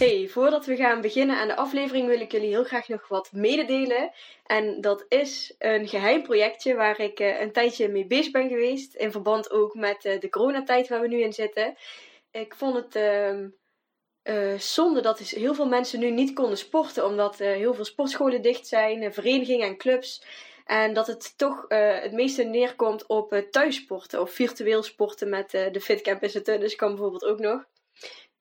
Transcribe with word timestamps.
Hey, 0.00 0.28
voordat 0.28 0.66
we 0.66 0.76
gaan 0.76 1.00
beginnen 1.00 1.36
aan 1.36 1.48
de 1.48 1.56
aflevering 1.56 2.06
wil 2.06 2.20
ik 2.20 2.32
jullie 2.32 2.48
heel 2.48 2.64
graag 2.64 2.88
nog 2.88 3.08
wat 3.08 3.32
mededelen. 3.32 4.12
En 4.46 4.80
dat 4.80 5.04
is 5.08 5.54
een 5.58 5.88
geheim 5.88 6.22
projectje 6.22 6.74
waar 6.74 7.00
ik 7.00 7.20
uh, 7.20 7.40
een 7.40 7.52
tijdje 7.52 7.88
mee 7.88 8.06
bezig 8.06 8.32
ben 8.32 8.48
geweest. 8.48 8.94
In 8.94 9.10
verband 9.10 9.50
ook 9.50 9.74
met 9.74 10.04
uh, 10.04 10.20
de 10.20 10.28
coronatijd 10.28 10.88
waar 10.88 11.00
we 11.00 11.08
nu 11.08 11.22
in 11.22 11.32
zitten. 11.32 11.76
Ik 12.30 12.54
vond 12.54 12.76
het 12.76 12.96
uh, 14.22 14.58
zonde 14.58 15.00
dat 15.00 15.18
dus 15.18 15.30
heel 15.30 15.54
veel 15.54 15.68
mensen 15.68 16.00
nu 16.00 16.10
niet 16.10 16.32
konden 16.32 16.58
sporten. 16.58 17.06
Omdat 17.06 17.38
heel 17.38 17.74
veel 17.74 17.84
sportscholen 17.84 18.42
dicht 18.42 18.66
zijn, 18.66 19.12
verenigingen 19.12 19.66
en 19.66 19.76
clubs. 19.76 20.24
En 20.64 20.92
dat 20.92 21.06
het 21.06 21.38
toch 21.38 21.64
het 21.68 22.12
meeste 22.12 22.42
neerkomt 22.42 23.06
op 23.06 23.44
thuissporten 23.50 24.20
of 24.20 24.30
virtueel 24.30 24.82
sporten 24.82 25.28
met 25.28 25.50
de 25.50 25.80
Fitcamp 25.80 26.22
is 26.22 26.34
het 26.34 26.44
dus 26.44 26.76
kan 26.76 26.88
bijvoorbeeld 26.88 27.24
ook 27.24 27.38
nog. 27.38 27.64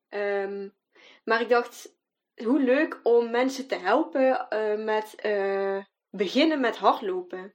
Um, 0.09 0.77
maar 1.23 1.41
ik 1.41 1.49
dacht, 1.49 1.97
hoe 2.43 2.59
leuk 2.59 2.99
om 3.03 3.31
mensen 3.31 3.67
te 3.67 3.75
helpen 3.75 4.47
uh, 4.49 4.85
met 4.85 5.15
uh, 5.25 5.83
beginnen 6.09 6.59
met 6.59 6.77
hardlopen. 6.77 7.53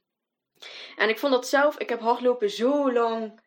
En 0.97 1.09
ik 1.09 1.19
vond 1.19 1.33
dat 1.33 1.49
zelf, 1.49 1.79
ik 1.79 1.89
heb 1.89 2.01
hardlopen 2.01 2.51
zo 2.51 2.93
lang 2.93 3.43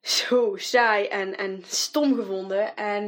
zo 0.00 0.56
saai 0.56 1.06
en, 1.06 1.36
en 1.36 1.62
stom 1.64 2.14
gevonden. 2.14 2.76
En 2.76 3.04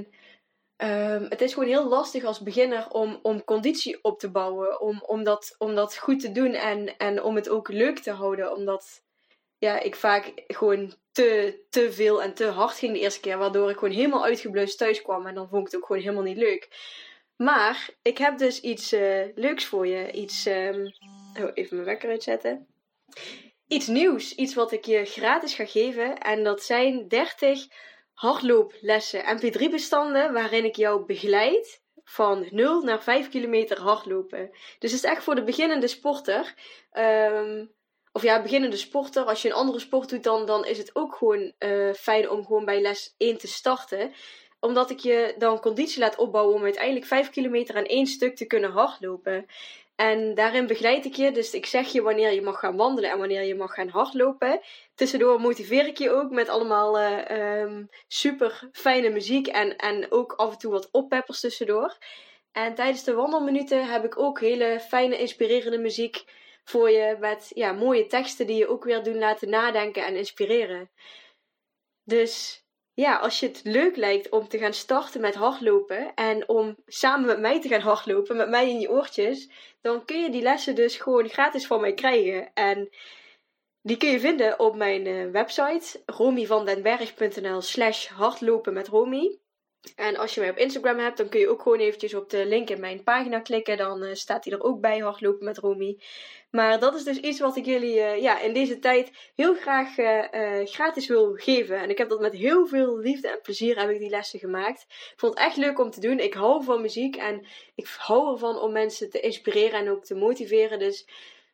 um, 0.77 1.27
het 1.29 1.41
is 1.41 1.53
gewoon 1.53 1.69
heel 1.69 1.89
lastig 1.89 2.25
als 2.25 2.41
beginner 2.41 2.91
om, 2.91 3.19
om 3.23 3.45
conditie 3.45 4.05
op 4.05 4.19
te 4.19 4.31
bouwen. 4.31 4.81
Om, 4.81 5.03
om, 5.07 5.25
dat, 5.25 5.55
om 5.59 5.75
dat 5.75 5.97
goed 5.97 6.21
te 6.21 6.33
doen 6.33 6.53
en, 6.53 6.97
en 6.97 7.23
om 7.23 7.35
het 7.35 7.49
ook 7.49 7.69
leuk 7.69 7.99
te 7.99 8.11
houden. 8.11 8.53
Omdat 8.53 9.03
ja, 9.59 9.81
ik 9.81 9.97
vaak 9.97 10.33
gewoon 10.47 10.95
te, 11.17 11.61
te 11.71 11.93
veel 11.93 12.23
en 12.23 12.35
te 12.35 12.45
hard 12.45 12.79
ging 12.79 12.93
de 12.93 13.01
eerste 13.01 13.21
keer. 13.21 13.39
Waardoor 13.39 13.71
ik 13.71 13.79
gewoon 13.79 13.95
helemaal 13.95 14.25
uitgeblust 14.25 14.79
thuis 14.79 15.03
kwam. 15.03 15.27
En 15.27 15.35
dan 15.35 15.49
vond 15.49 15.67
ik 15.67 15.73
het 15.73 15.81
ook 15.81 15.87
gewoon 15.87 16.03
helemaal 16.03 16.23
niet 16.23 16.37
leuk. 16.37 16.69
Maar 17.37 17.89
ik 18.03 18.19
heb 18.19 18.39
dus 18.39 18.61
iets 18.61 18.93
uh, 18.93 19.25
leuks 19.35 19.65
voor 19.65 19.87
je. 19.87 20.13
Iets. 20.13 20.47
Um... 20.47 20.95
Oh, 21.41 21.51
even 21.55 21.77
mijn 21.77 21.89
wekker 21.89 22.11
uitzetten. 22.11 22.67
Iets 23.69 23.87
nieuws. 23.87 24.35
Iets 24.35 24.55
wat 24.55 24.73
ik 24.73 24.85
je 24.85 25.05
gratis 25.05 25.55
ga 25.55 25.67
geven. 25.67 26.19
En 26.19 26.45
dat 26.45 26.63
zijn 26.63 27.09
30 27.09 27.67
hardlooplessen. 28.13 29.39
MP3-bestanden 29.39 30.33
waarin 30.33 30.65
ik 30.65 30.77
jou 30.77 31.05
begeleid 31.05 31.83
van 32.05 32.49
0 32.51 32.83
naar 32.83 33.03
5 33.03 33.29
kilometer 33.29 33.81
hardlopen. 33.81 34.51
Dus 34.79 34.93
het 34.93 35.05
is 35.05 35.11
echt 35.11 35.23
voor 35.23 35.35
de 35.35 35.45
beginnende 35.45 35.87
sporter. 35.87 36.55
Um, 36.93 37.75
of 38.17 38.23
ja, 38.23 38.43
beginnende 38.43 38.77
sporter, 38.77 39.25
als 39.25 39.43
je 39.43 39.49
een 39.49 39.55
andere 39.55 39.79
sport 39.79 40.09
doet, 40.09 40.23
dan, 40.23 40.47
dan 40.47 40.65
is 40.65 40.79
het 40.79 40.91
ook 40.95 41.15
gewoon 41.15 41.53
uh, 41.59 41.93
fijn 41.93 42.31
om 42.31 42.45
gewoon 42.45 42.65
bij 42.65 42.81
les 42.81 43.15
1 43.19 43.39
te 43.39 43.47
starten. 43.47 44.13
Omdat 44.61 44.91
ik 44.91 44.99
je 44.99 45.35
dan 45.39 45.61
conditie 45.61 46.01
laat 46.01 46.17
opbouwen 46.17 46.55
om 46.55 46.63
uiteindelijk 46.63 47.07
5 47.07 47.31
kilometer 47.31 47.77
aan 47.77 47.85
één 47.85 48.07
stuk 48.07 48.37
te 48.37 48.47
kunnen 48.47 48.71
hardlopen. 48.71 49.47
En 49.97 50.35
daarin 50.35 50.67
begeleid 50.67 51.05
ik 51.05 51.15
je, 51.15 51.33
dus 51.33 51.51
ik 51.55 51.67
zeg 51.67 51.93
je 51.93 52.03
wanneer 52.03 52.33
je 52.33 52.43
mag 52.43 52.59
gaan 52.59 52.77
wandelen 52.77 53.11
en 53.11 53.19
wanneer 53.19 53.43
je 53.43 53.55
mag 53.55 53.75
gaan 53.75 53.89
hardlopen. 53.89 54.61
Tussendoor 54.95 55.41
motiveer 55.41 55.87
ik 55.87 55.99
je 55.99 56.11
ook 56.11 56.31
met 56.31 56.49
allemaal 56.49 57.01
uh, 57.01 57.61
um, 57.61 57.89
super 58.09 58.69
fijne 58.73 59.09
muziek 59.11 59.47
en, 59.47 59.77
en 59.77 60.13
ook 60.13 60.33
af 60.33 60.53
en 60.53 60.59
toe 60.59 60.73
wat 60.73 60.89
oppeppers 60.91 61.41
tussendoor. 61.41 61.97
En 62.53 62.75
tijdens 62.75 63.05
de 63.05 63.15
wandelminuten 63.15 63.87
heb 63.87 64.05
ik 64.05 64.19
ook 64.19 64.41
hele 64.41 64.81
fijne, 64.89 65.19
inspirerende 65.19 65.79
muziek 65.79 66.25
voor 66.69 66.91
je 66.91 67.17
met 67.21 67.51
ja, 67.55 67.73
mooie 67.73 68.07
teksten 68.07 68.47
die 68.47 68.57
je 68.57 68.69
ook 68.69 68.85
weer 68.85 69.03
doen 69.03 69.19
laten 69.19 69.49
nadenken 69.49 70.05
en 70.05 70.17
inspireren. 70.17 70.91
Dus 72.05 72.65
ja, 72.95 73.17
als 73.17 73.41
je 73.41 73.47
het 73.47 73.61
leuk 73.65 73.97
lijkt 73.97 74.29
om 74.29 74.49
te 74.49 74.59
gaan 74.59 74.73
starten 74.73 75.21
met 75.21 75.35
hardlopen 75.35 76.15
en 76.15 76.49
om 76.49 76.77
samen 76.87 77.27
met 77.27 77.41
mij 77.41 77.61
te 77.61 77.69
gaan 77.69 77.81
hardlopen, 77.81 78.37
met 78.37 78.49
mij 78.49 78.69
in 78.69 78.81
je 78.81 78.91
oortjes, 78.91 79.51
dan 79.81 80.05
kun 80.05 80.23
je 80.23 80.31
die 80.31 80.43
lessen 80.43 80.75
dus 80.75 80.97
gewoon 80.97 81.29
gratis 81.29 81.67
van 81.67 81.81
mij 81.81 81.95
krijgen. 81.95 82.51
En 82.55 82.91
die 83.83 83.97
kun 83.97 84.11
je 84.11 84.21
vinden 84.21 84.59
op 84.59 84.77
mijn 84.77 85.07
uh, 85.07 85.31
website 85.31 86.03
romyvandenberg.nl 86.07 87.61
slash 87.61 88.07
hardlopen 88.07 88.73
met 88.73 88.89
Romy. 88.89 89.39
En 89.95 90.17
als 90.17 90.35
je 90.35 90.41
mij 90.41 90.51
op 90.51 90.57
Instagram 90.57 90.99
hebt, 90.99 91.17
dan 91.17 91.29
kun 91.29 91.41
je 91.41 91.49
ook 91.49 91.63
gewoon 91.63 91.79
eventjes 91.79 92.15
op 92.15 92.31
de 92.31 92.47
link 92.47 92.71
in 92.71 92.81
mijn 92.81 93.03
pagina 93.03 93.41
klikken. 93.41 93.77
Dan 93.77 94.03
uh, 94.03 94.15
staat 94.15 94.45
hij 94.45 94.53
er 94.53 94.63
ook 94.63 94.81
bij, 94.81 94.99
hardlopen 94.99 95.45
met 95.45 95.59
Romy. 95.59 95.99
Maar 96.51 96.79
dat 96.79 96.95
is 96.95 97.05
dus 97.05 97.19
iets 97.19 97.41
wat 97.41 97.57
ik 97.57 97.65
jullie 97.65 97.95
uh, 97.95 98.23
ja, 98.23 98.41
in 98.41 98.53
deze 98.53 98.79
tijd 98.79 99.11
heel 99.35 99.55
graag 99.55 99.99
uh, 99.99 100.25
gratis 100.65 101.07
wil 101.07 101.33
geven. 101.35 101.79
En 101.79 101.91
ik 101.91 101.99
heb 101.99 102.09
dat 102.09 102.21
met 102.21 102.33
heel 102.33 102.67
veel 102.67 102.99
liefde 102.99 103.29
en 103.29 103.41
plezier 103.43 103.81
heb 103.81 103.91
ik 103.91 103.99
die 103.99 104.11
lessen 104.11 104.39
gemaakt. 104.39 104.81
Ik 104.89 105.13
vond 105.17 105.35
het 105.35 105.43
echt 105.43 105.57
leuk 105.57 105.79
om 105.79 105.91
te 105.91 106.01
doen. 106.01 106.19
Ik 106.19 106.35
hou 106.35 106.65
van 106.65 106.81
muziek 106.81 107.17
en 107.17 107.47
ik 107.75 107.87
hou 107.99 108.33
ervan 108.33 108.59
om 108.59 108.73
mensen 108.73 109.11
te 109.11 109.21
inspireren 109.21 109.81
en 109.81 109.91
ook 109.91 110.05
te 110.05 110.15
motiveren. 110.15 110.79
Dus 110.79 111.09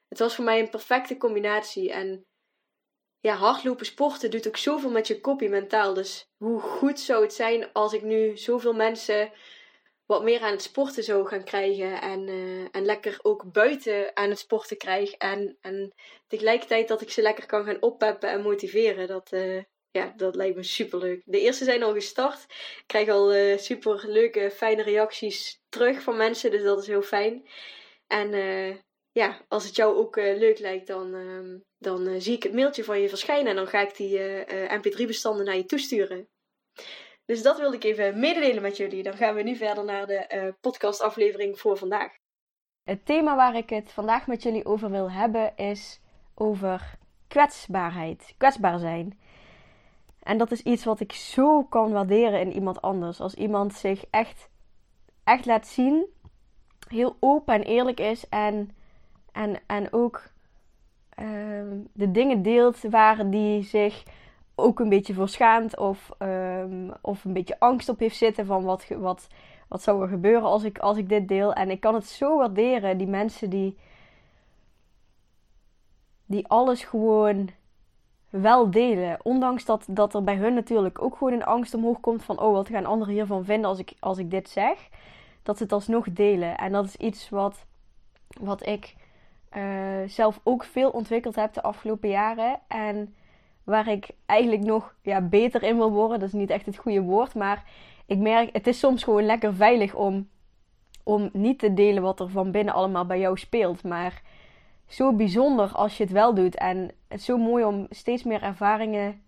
het 0.09 0.19
was 0.19 0.34
voor 0.34 0.44
mij 0.44 0.60
een 0.60 0.70
perfecte 0.70 1.16
combinatie. 1.16 1.93
En 1.93 2.26
ja, 3.22 3.34
hardlopen, 3.34 3.87
sporten 3.87 4.31
doet 4.31 4.47
ook 4.47 4.56
zoveel 4.56 4.91
met 4.91 5.06
je 5.06 5.21
kopie 5.21 5.49
mentaal. 5.49 5.94
Dus 5.94 6.28
hoe 6.37 6.60
goed 6.60 7.00
zou 7.00 7.22
het 7.22 7.34
zijn 7.34 7.72
als 7.72 7.93
ik 7.93 8.03
nu 8.03 8.37
zoveel 8.37 8.72
mensen 8.72 9.33
wat 10.06 10.22
meer 10.22 10.41
aan 10.41 10.50
het 10.50 10.62
sporten 10.62 11.05
zou 11.05 11.27
gaan 11.27 11.44
krijgen. 11.44 12.00
En, 12.00 12.28
uh, 12.28 12.69
en 12.71 12.84
lekker 12.84 13.19
ook 13.22 13.53
buiten 13.53 14.16
aan 14.16 14.28
het 14.28 14.38
sporten 14.38 14.77
krijg. 14.77 15.12
En, 15.12 15.56
en 15.61 15.93
tegelijkertijd 16.27 16.88
dat 16.88 17.00
ik 17.00 17.11
ze 17.11 17.22
lekker 17.22 17.47
kan 17.47 17.65
gaan 17.65 17.82
oppeppen 17.82 18.31
en 18.31 18.43
motiveren. 18.43 19.06
Dat, 19.06 19.32
uh, 19.32 19.62
ja, 19.91 20.12
dat 20.16 20.34
lijkt 20.34 20.56
me 20.56 20.62
super 20.62 20.99
leuk. 20.99 21.22
De 21.25 21.41
eerste 21.41 21.65
zijn 21.65 21.82
al 21.82 21.93
gestart. 21.93 22.43
Ik 22.49 22.84
krijg 22.87 23.09
al 23.09 23.34
uh, 23.34 23.59
super 23.59 24.09
leuke, 24.09 24.50
fijne 24.50 24.82
reacties 24.82 25.61
terug 25.69 26.03
van 26.03 26.16
mensen. 26.16 26.50
Dus 26.50 26.62
dat 26.62 26.81
is 26.81 26.87
heel 26.87 27.03
fijn. 27.03 27.49
En 28.06 28.31
ja, 29.12 29.44
als 29.49 29.65
het 29.65 29.77
jou 29.77 29.97
ook 29.97 30.16
leuk 30.16 30.59
lijkt, 30.59 30.87
dan, 30.87 31.15
dan 31.82 32.20
zie 32.20 32.37
ik 32.37 32.43
het 32.43 32.53
mailtje 32.53 32.84
van 32.84 33.00
je 33.00 33.09
verschijnen. 33.09 33.47
En 33.47 33.56
dan 33.56 33.66
ga 33.66 33.81
ik 33.81 33.97
die 33.97 34.19
mp3-bestanden 34.78 35.44
naar 35.44 35.56
je 35.56 35.66
toesturen. 35.66 36.28
Dus 37.25 37.43
dat 37.43 37.59
wilde 37.59 37.76
ik 37.76 37.84
even 37.84 38.19
mededelen 38.19 38.62
met 38.62 38.76
jullie. 38.76 39.03
Dan 39.03 39.16
gaan 39.16 39.34
we 39.34 39.43
nu 39.43 39.56
verder 39.56 39.84
naar 39.84 40.06
de 40.06 40.54
podcastaflevering 40.60 41.59
voor 41.59 41.76
vandaag. 41.76 42.12
Het 42.82 43.06
thema 43.06 43.37
waar 43.37 43.56
ik 43.56 43.70
het 43.70 43.93
vandaag 43.93 44.26
met 44.26 44.43
jullie 44.43 44.65
over 44.65 44.91
wil 44.91 45.10
hebben 45.10 45.56
is 45.56 46.00
over 46.34 46.99
kwetsbaarheid. 47.29 48.35
Kwetsbaar 48.38 48.78
zijn. 48.78 49.19
En 50.23 50.38
dat 50.38 50.50
is 50.50 50.62
iets 50.62 50.85
wat 50.85 51.00
ik 51.00 51.12
zo 51.12 51.64
kan 51.64 51.93
waarderen 51.93 52.40
in 52.40 52.52
iemand 52.52 52.82
anders. 52.82 53.20
Als 53.20 53.35
iemand 53.35 53.75
zich 53.75 54.05
echt, 54.11 54.49
echt 55.25 55.46
laat 55.46 55.67
zien, 55.67 56.06
heel 56.88 57.17
open 57.20 57.55
en 57.55 57.62
eerlijk 57.62 58.00
is 58.00 58.28
en, 58.28 58.76
en, 59.32 59.61
en 59.67 59.93
ook 59.93 60.31
uh, 61.20 61.26
de 61.93 62.11
dingen 62.11 62.43
deelt 62.43 62.81
waar 62.91 63.31
die 63.31 63.62
zich 63.62 64.03
ook 64.55 64.81
een 64.81 64.88
beetje 64.88 65.14
voor 65.14 65.29
schaamt 65.29 65.79
of, 65.79 66.11
um, 66.19 66.93
of 67.00 67.25
een 67.25 67.32
beetje 67.32 67.59
angst 67.59 67.88
op 67.88 67.99
heeft 67.99 68.17
zitten 68.17 68.47
van 68.47 68.62
wat, 68.64 68.87
wat, 68.88 69.26
wat 69.69 69.82
zou 69.82 70.03
er 70.03 70.09
gebeuren 70.09 70.49
als 70.49 70.62
ik, 70.62 70.79
als 70.79 70.97
ik 70.97 71.09
dit 71.09 71.29
deel. 71.29 71.53
En 71.53 71.70
ik 71.70 71.81
kan 71.81 71.94
het 71.94 72.06
zo 72.06 72.37
waarderen, 72.37 72.99
die 72.99 73.06
mensen 73.06 73.50
die, 73.50 73.76
die 76.26 76.49
alles 76.49 76.85
gewoon 76.85 77.50
wel 78.31 78.70
delen. 78.70 79.19
Ondanks 79.23 79.64
dat, 79.64 79.85
dat 79.88 80.14
er 80.14 80.25
bij 80.25 80.37
hun 80.37 80.55
natuurlijk 80.55 81.03
ook 81.03 81.17
gewoon 81.17 81.32
een 81.32 81.44
angst 81.44 81.75
omhoog 81.75 82.00
komt 82.00 82.23
van, 82.23 82.41
oh 82.41 82.53
wat 82.53 82.69
gaan 82.69 82.87
anderen 82.87 83.14
hiervan 83.14 83.44
vinden 83.44 83.70
als 83.70 83.79
ik, 83.79 83.93
als 83.99 84.19
ik 84.19 84.31
dit 84.31 84.49
zeg. 84.49 84.88
Dat 85.43 85.56
ze 85.56 85.62
het 85.62 85.73
alsnog 85.73 86.12
delen. 86.12 86.59
En 86.59 86.73
dat 86.73 86.85
is 86.85 86.97
iets 86.97 87.29
wat, 87.29 87.64
wat 88.41 88.67
ik 88.67 88.94
uh, 89.56 90.08
zelf 90.08 90.40
ook 90.43 90.64
veel 90.64 90.90
ontwikkeld 90.90 91.37
heb 91.37 91.54
de 91.54 91.62
afgelopen 91.62 92.08
jaren. 92.08 92.60
En 92.69 93.14
waar 93.64 93.88
ik 93.88 94.08
eigenlijk 94.26 94.62
nog 94.62 94.94
ja, 95.02 95.20
beter 95.20 95.62
in 95.62 95.76
wil 95.76 95.90
worden. 95.90 96.19
Dat 96.19 96.28
is 96.28 96.34
niet 96.34 96.50
echt 96.50 96.66
het 96.66 96.76
goede 96.76 97.02
woord, 97.02 97.34
maar 97.34 97.64
ik 98.06 98.19
merk, 98.19 98.52
het 98.52 98.66
is 98.66 98.78
soms 98.78 99.02
gewoon 99.02 99.25
lekker 99.25 99.54
veilig 99.54 99.94
om, 99.94 100.28
om 101.02 101.31
niet 101.32 101.58
te 101.58 101.75
delen 101.75 102.02
wat 102.02 102.20
er 102.20 102.28
van 102.28 102.50
binnen 102.50 102.75
allemaal 102.75 103.06
bij 103.06 103.19
jou 103.19 103.38
speelt. 103.38 103.84
Maar 103.84 104.22
zo 104.87 105.12
bijzonder 105.12 105.69
als 105.72 105.96
je 105.96 106.02
het 106.02 106.12
wel 106.12 106.34
doet. 106.34 106.56
En 106.56 106.76
het 107.08 107.19
is 107.19 107.25
zo 107.25 107.37
mooi 107.37 107.64
om 107.64 107.87
steeds 107.90 108.22
meer 108.22 108.43
ervaringen 108.43 109.22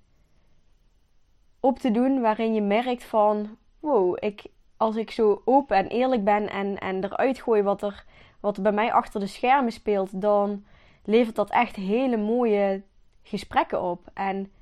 op 1.60 1.78
te 1.78 1.90
doen 1.90 2.20
waarin 2.20 2.54
je 2.54 2.62
merkt 2.62 3.04
van 3.04 3.56
wow, 3.80 4.16
ik, 4.20 4.42
als 4.76 4.96
ik 4.96 5.10
zo 5.10 5.42
open 5.44 5.76
en 5.76 5.86
eerlijk 5.86 6.24
ben 6.24 6.50
en, 6.50 6.78
en 6.78 7.04
eruit 7.04 7.40
gooi 7.40 7.62
wat 7.62 7.82
er, 7.82 8.04
wat 8.44 8.62
bij 8.62 8.72
mij 8.72 8.92
achter 8.92 9.20
de 9.20 9.26
schermen 9.26 9.72
speelt, 9.72 10.20
dan 10.20 10.64
levert 11.04 11.36
dat 11.36 11.50
echt 11.50 11.76
hele 11.76 12.16
mooie 12.16 12.82
gesprekken 13.22 13.82
op. 13.82 14.10
En, 14.14 14.52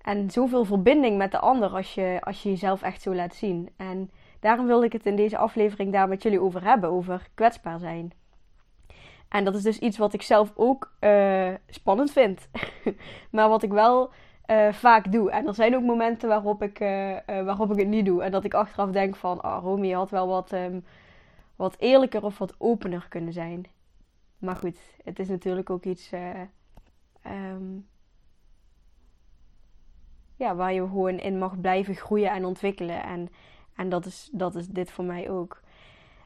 en 0.00 0.30
zoveel 0.30 0.64
verbinding 0.64 1.16
met 1.16 1.30
de 1.30 1.38
ander 1.38 1.70
als 1.70 1.94
je, 1.94 2.18
als 2.20 2.42
je 2.42 2.48
jezelf 2.48 2.82
echt 2.82 3.02
zo 3.02 3.14
laat 3.14 3.34
zien. 3.34 3.68
En 3.76 4.10
daarom 4.40 4.66
wilde 4.66 4.86
ik 4.86 4.92
het 4.92 5.06
in 5.06 5.16
deze 5.16 5.36
aflevering 5.38 5.92
daar 5.92 6.08
met 6.08 6.22
jullie 6.22 6.40
over 6.40 6.64
hebben, 6.64 6.90
over 6.90 7.28
kwetsbaar 7.34 7.78
zijn. 7.78 8.12
En 9.28 9.44
dat 9.44 9.54
is 9.54 9.62
dus 9.62 9.78
iets 9.78 9.98
wat 9.98 10.12
ik 10.12 10.22
zelf 10.22 10.52
ook 10.54 10.92
uh, 11.00 11.54
spannend 11.68 12.10
vind. 12.10 12.48
maar 13.30 13.48
wat 13.48 13.62
ik 13.62 13.72
wel 13.72 14.10
uh, 14.46 14.72
vaak 14.72 15.12
doe. 15.12 15.30
En 15.30 15.46
er 15.46 15.54
zijn 15.54 15.76
ook 15.76 15.82
momenten 15.82 16.28
waarop 16.28 16.62
ik, 16.62 16.80
uh, 16.80 17.16
waarop 17.26 17.72
ik 17.72 17.78
het 17.78 17.88
niet 17.88 18.06
doe. 18.06 18.22
En 18.22 18.30
dat 18.30 18.44
ik 18.44 18.54
achteraf 18.54 18.90
denk 18.90 19.16
van, 19.16 19.44
oh, 19.44 19.58
Romy 19.62 19.90
had 19.90 20.10
wel 20.10 20.26
wat, 20.26 20.52
um, 20.52 20.84
wat 21.56 21.76
eerlijker 21.78 22.24
of 22.24 22.38
wat 22.38 22.54
opener 22.58 23.06
kunnen 23.08 23.32
zijn. 23.32 23.66
Maar 24.38 24.56
goed, 24.56 24.78
het 25.04 25.18
is 25.18 25.28
natuurlijk 25.28 25.70
ook 25.70 25.84
iets 25.84 26.12
um, 27.26 27.86
ja, 30.36 30.54
waar 30.54 30.72
je 30.72 30.80
gewoon 30.80 31.18
in 31.18 31.38
mag 31.38 31.60
blijven 31.60 31.94
groeien 31.94 32.30
en 32.30 32.44
ontwikkelen. 32.44 33.02
En, 33.02 33.28
en 33.74 33.88
dat, 33.88 34.06
is, 34.06 34.28
dat 34.32 34.54
is 34.54 34.66
dit 34.66 34.90
voor 34.90 35.04
mij 35.04 35.30
ook. 35.30 35.60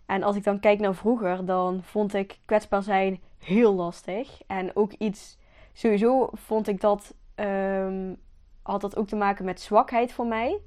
En 0.06 0.22
als 0.22 0.36
ik 0.36 0.44
dan 0.44 0.60
kijk 0.60 0.80
naar 0.80 0.94
vroeger, 0.94 1.44
dan 1.44 1.82
vond 1.82 2.14
ik 2.14 2.38
kwetsbaar 2.44 2.82
zijn 2.82 3.20
heel 3.38 3.74
lastig. 3.74 4.42
En 4.46 4.76
ook 4.76 4.92
iets, 4.92 5.38
sowieso 5.72 6.28
vond 6.32 6.68
ik 6.68 6.80
dat 6.80 7.14
um, 7.36 8.16
had 8.62 8.80
dat 8.80 8.96
ook 8.96 9.06
te 9.06 9.16
maken 9.16 9.44
met 9.44 9.60
zwakheid 9.60 10.12
voor 10.12 10.26
mij. 10.26 10.60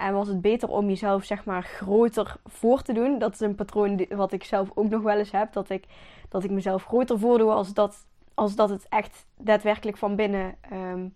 En 0.00 0.14
was 0.14 0.28
het 0.28 0.40
beter 0.40 0.68
om 0.68 0.88
jezelf 0.88 1.24
zeg 1.24 1.44
maar 1.44 1.62
groter 1.62 2.36
voor 2.46 2.82
te 2.82 2.92
doen. 2.92 3.18
Dat 3.18 3.32
is 3.32 3.40
een 3.40 3.54
patroon 3.54 4.06
wat 4.08 4.32
ik 4.32 4.44
zelf 4.44 4.70
ook 4.74 4.88
nog 4.88 5.02
wel 5.02 5.18
eens 5.18 5.30
heb. 5.30 5.52
Dat 5.52 5.70
ik, 5.70 5.84
dat 6.28 6.44
ik 6.44 6.50
mezelf 6.50 6.84
groter 6.84 7.18
voordoe 7.18 7.50
als 7.50 7.74
dat, 7.74 8.06
als 8.34 8.54
dat 8.54 8.70
het 8.70 8.86
echt 8.88 9.26
daadwerkelijk 9.36 9.96
van 9.96 10.16
binnen... 10.16 10.54
Um, 10.72 11.14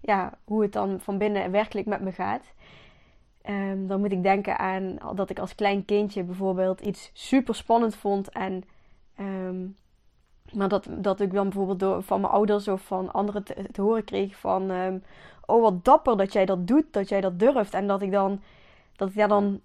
ja, 0.00 0.32
hoe 0.44 0.62
het 0.62 0.72
dan 0.72 1.00
van 1.00 1.18
binnen 1.18 1.50
werkelijk 1.50 1.86
met 1.86 2.00
me 2.00 2.12
gaat. 2.12 2.44
Um, 3.48 3.86
dan 3.86 4.00
moet 4.00 4.12
ik 4.12 4.22
denken 4.22 4.58
aan 4.58 4.98
dat 5.14 5.30
ik 5.30 5.38
als 5.38 5.54
klein 5.54 5.84
kindje 5.84 6.22
bijvoorbeeld 6.22 6.80
iets 6.80 7.10
super 7.12 7.54
spannend 7.54 7.96
vond. 7.96 8.28
En 8.28 8.64
um, 9.20 9.76
maar 10.54 10.68
dat, 10.68 10.86
dat 10.90 11.20
ik 11.20 11.32
dan 11.32 11.44
bijvoorbeeld 11.44 11.80
door, 11.80 12.02
van 12.02 12.20
mijn 12.20 12.32
ouders 12.32 12.68
of 12.68 12.82
van 12.82 13.12
anderen 13.12 13.44
te, 13.44 13.82
horen 13.82 14.04
kreeg 14.04 14.36
van... 14.36 14.70
Um, 14.70 15.02
oh, 15.46 15.62
wat 15.62 15.84
dapper 15.84 16.16
dat 16.16 16.32
jij 16.32 16.44
dat 16.44 16.66
doet, 16.66 16.84
dat 16.90 17.08
jij 17.08 17.20
dat 17.20 17.38
durft. 17.38 17.74
En 17.74 17.86
dat 17.86 18.02
ik 18.02 18.10
dan... 18.10 18.40
Dat 18.96 19.08
ik, 19.08 19.28
dan, 19.28 19.60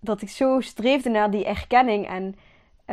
dat 0.00 0.22
ik 0.22 0.28
zo 0.28 0.60
streefde 0.60 1.10
naar 1.10 1.30
die 1.30 1.44
erkenning. 1.44 2.08
En 2.08 2.34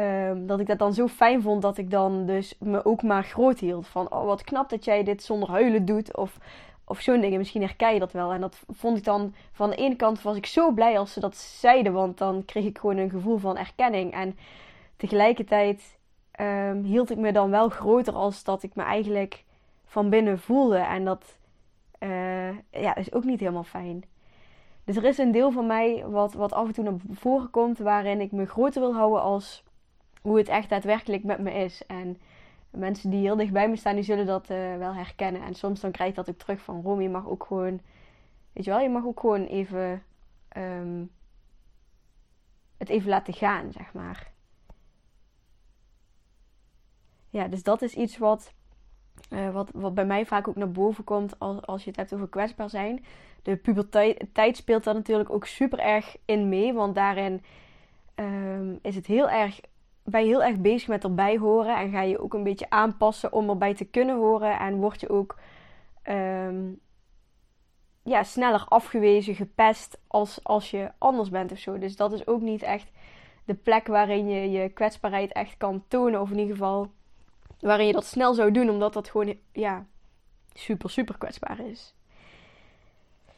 um, 0.04 0.48
dat 0.48 0.60
ik 0.60 0.68
dat 0.68 0.80
dan 0.80 0.94
zo 0.94 1.08
fijn 1.08 1.42
vond 1.42 1.62
dat 1.62 1.78
ik 1.78 1.92
dan 1.92 2.26
dus 2.26 2.56
me 2.60 2.86
ook 2.86 3.04
maar 3.04 3.24
groot 3.24 3.60
hield. 3.60 3.88
Van, 3.88 4.12
oh, 4.12 4.26
wat 4.26 4.44
knap 4.44 4.70
dat 4.70 4.86
jij 4.86 5.04
dit 5.04 5.24
zonder 5.24 5.50
huilen 5.50 5.86
doet. 5.86 6.18
Of, 6.18 6.38
of 6.84 7.00
zo'n 7.00 7.22
dingen. 7.22 7.38
Misschien 7.38 7.62
herken 7.62 7.94
je 7.94 8.00
dat 8.00 8.12
wel. 8.12 8.34
En 8.34 8.42
dat 8.42 8.60
vond 8.70 8.98
ik 8.98 9.04
dan... 9.04 9.34
Van 9.52 9.70
de 9.70 9.76
ene 9.76 9.96
kant 9.96 10.22
was 10.22 10.36
ik 10.36 10.46
zo 10.46 10.72
blij 10.72 11.00
als 11.00 11.14
ze 11.14 11.20
dat 11.20 11.36
zeiden. 11.36 11.94
Want 11.94 12.18
dan 12.18 12.46
kreeg 12.46 12.66
ik 12.66 12.78
gewoon 12.78 12.98
een 12.98 13.10
gevoel 13.10 13.38
van 13.38 13.58
erkenning. 13.58 14.14
En 14.14 14.38
tegelijkertijd 14.98 15.96
um, 16.42 16.84
hield 16.84 17.10
ik 17.10 17.18
me 17.18 17.32
dan 17.32 17.50
wel 17.50 17.70
groter 17.70 18.14
als 18.14 18.44
dat 18.44 18.64
ik 18.64 18.76
me 18.76 18.84
eigenlijk 18.84 19.44
van 19.86 20.10
binnen 20.10 20.40
voelde. 20.40 20.78
En 20.78 21.06
dat 21.06 21.38
uh, 22.00 22.60
ja, 22.72 22.96
is 22.96 23.14
ook 23.14 23.24
niet 23.24 23.40
helemaal 23.40 23.64
fijn. 23.64 24.04
Dus 24.84 24.96
er 24.96 25.04
is 25.04 25.18
een 25.18 25.32
deel 25.32 25.52
van 25.52 25.68
mij 25.68 26.06
wat, 26.08 26.34
wat 26.34 26.54
af 26.54 26.68
en 26.68 26.74
toe 26.74 26.84
naar 26.84 27.00
voren 27.12 27.50
komt, 27.50 27.78
waarin 27.78 28.22
ik 28.22 28.32
me 28.32 28.46
groter 28.46 28.82
wil 28.82 28.96
houden 28.96 29.22
als 29.22 29.64
hoe 30.22 30.38
het 30.38 30.48
echt 30.48 30.70
daadwerkelijk 30.70 31.24
met 31.24 31.40
me 31.40 31.52
is. 31.52 31.86
En 31.86 32.18
mensen 32.70 33.10
die 33.10 33.22
heel 33.22 33.36
dicht 33.36 33.54
bij 33.54 33.70
me 33.70 33.76
staan, 33.76 33.96
die 33.96 34.04
zullen 34.04 34.26
dat 34.26 34.50
uh, 34.50 34.78
wel 34.78 34.94
herkennen. 34.94 35.42
En 35.42 35.54
soms 35.54 35.80
dan 35.80 35.92
krijg 35.92 36.10
ik 36.10 36.16
dat 36.16 36.30
ook 36.30 36.38
terug 36.38 36.62
van 36.62 36.82
Rom, 36.82 37.02
je 37.02 37.10
mag 37.10 37.28
ook 37.28 37.46
gewoon, 37.46 37.80
weet 38.54 38.66
je 38.66 38.72
wel, 38.72 38.80
je 38.80 38.90
mag 38.90 39.06
ook 39.06 39.20
gewoon 39.20 39.46
even 39.46 40.04
um, 40.58 41.12
het 42.78 42.90
even 42.90 43.10
laten 43.10 43.34
gaan, 43.34 43.72
zeg 43.72 43.94
maar 43.94 44.34
ja, 47.36 47.48
dus 47.48 47.64
dat 47.64 47.82
is 47.82 47.94
iets 47.94 48.18
wat, 48.18 48.54
uh, 49.30 49.50
wat, 49.50 49.70
wat 49.74 49.94
bij 49.94 50.06
mij 50.06 50.26
vaak 50.26 50.48
ook 50.48 50.56
naar 50.56 50.72
boven 50.72 51.04
komt 51.04 51.40
als, 51.40 51.62
als 51.62 51.84
je 51.84 51.90
het 51.90 52.00
hebt 52.00 52.14
over 52.14 52.30
kwetsbaar 52.30 52.70
zijn. 52.70 53.06
De 53.44 53.56
puberteit 53.56 54.58
speelt 54.58 54.84
daar 54.84 54.94
natuurlijk 54.94 55.30
ook 55.30 55.46
super 55.46 55.80
erg 55.80 56.18
in 56.26 56.50
mee, 56.50 56.74
want 56.74 56.96
daarin 56.96 57.44
um, 58.16 58.80
is 58.82 58.96
het 58.96 59.06
heel 59.06 59.30
erg, 59.30 59.62
ben 60.04 60.22
je 60.22 60.28
heel 60.28 60.44
erg 60.44 60.60
bezig 60.60 60.88
met 60.88 61.04
erbij 61.04 61.38
horen 61.38 61.78
en 61.78 61.92
ga 61.92 62.02
je 62.02 62.20
ook 62.20 62.34
een 62.34 62.44
beetje 62.44 62.70
aanpassen 62.70 63.34
om 63.34 63.50
erbij 63.50 63.74
te 63.74 63.86
kunnen 63.86 64.16
horen 64.16 64.60
en 64.60 64.76
word 64.76 65.00
je 65.00 65.10
ook 65.10 65.40
um, 66.10 66.80
ja, 68.04 68.24
sneller 68.24 68.66
afgewezen, 68.68 69.36
gepest 69.36 70.00
als, 70.08 70.44
als 70.44 70.72
je 70.72 70.92
anders 70.98 71.30
bent 71.30 71.52
of 71.52 71.58
zo. 71.58 71.78
Dus 71.78 71.96
dat 71.96 72.14
is 72.14 72.28
ook 72.28 72.42
niet 72.42 72.64
echt 72.64 72.92
de 73.46 73.56
plek 73.56 73.88
waarin 73.88 74.30
je 74.30 74.52
je 74.52 74.70
kwetsbaarheid 74.70 75.32
echt 75.32 75.58
kan 75.58 75.84
tonen, 75.88 76.22
of 76.22 76.32
in 76.32 76.40
ieder 76.40 76.56
geval 76.56 76.92
waarin 77.60 77.88
je 77.88 77.94
dat 77.94 78.06
snel 78.06 78.34
zou 78.34 78.52
doen, 78.52 78.70
omdat 78.70 78.94
dat 78.94 79.10
gewoon 79.10 79.38
ja, 79.52 79.86
super, 80.54 80.90
super 80.90 81.18
kwetsbaar 81.18 81.60
is. 81.60 81.96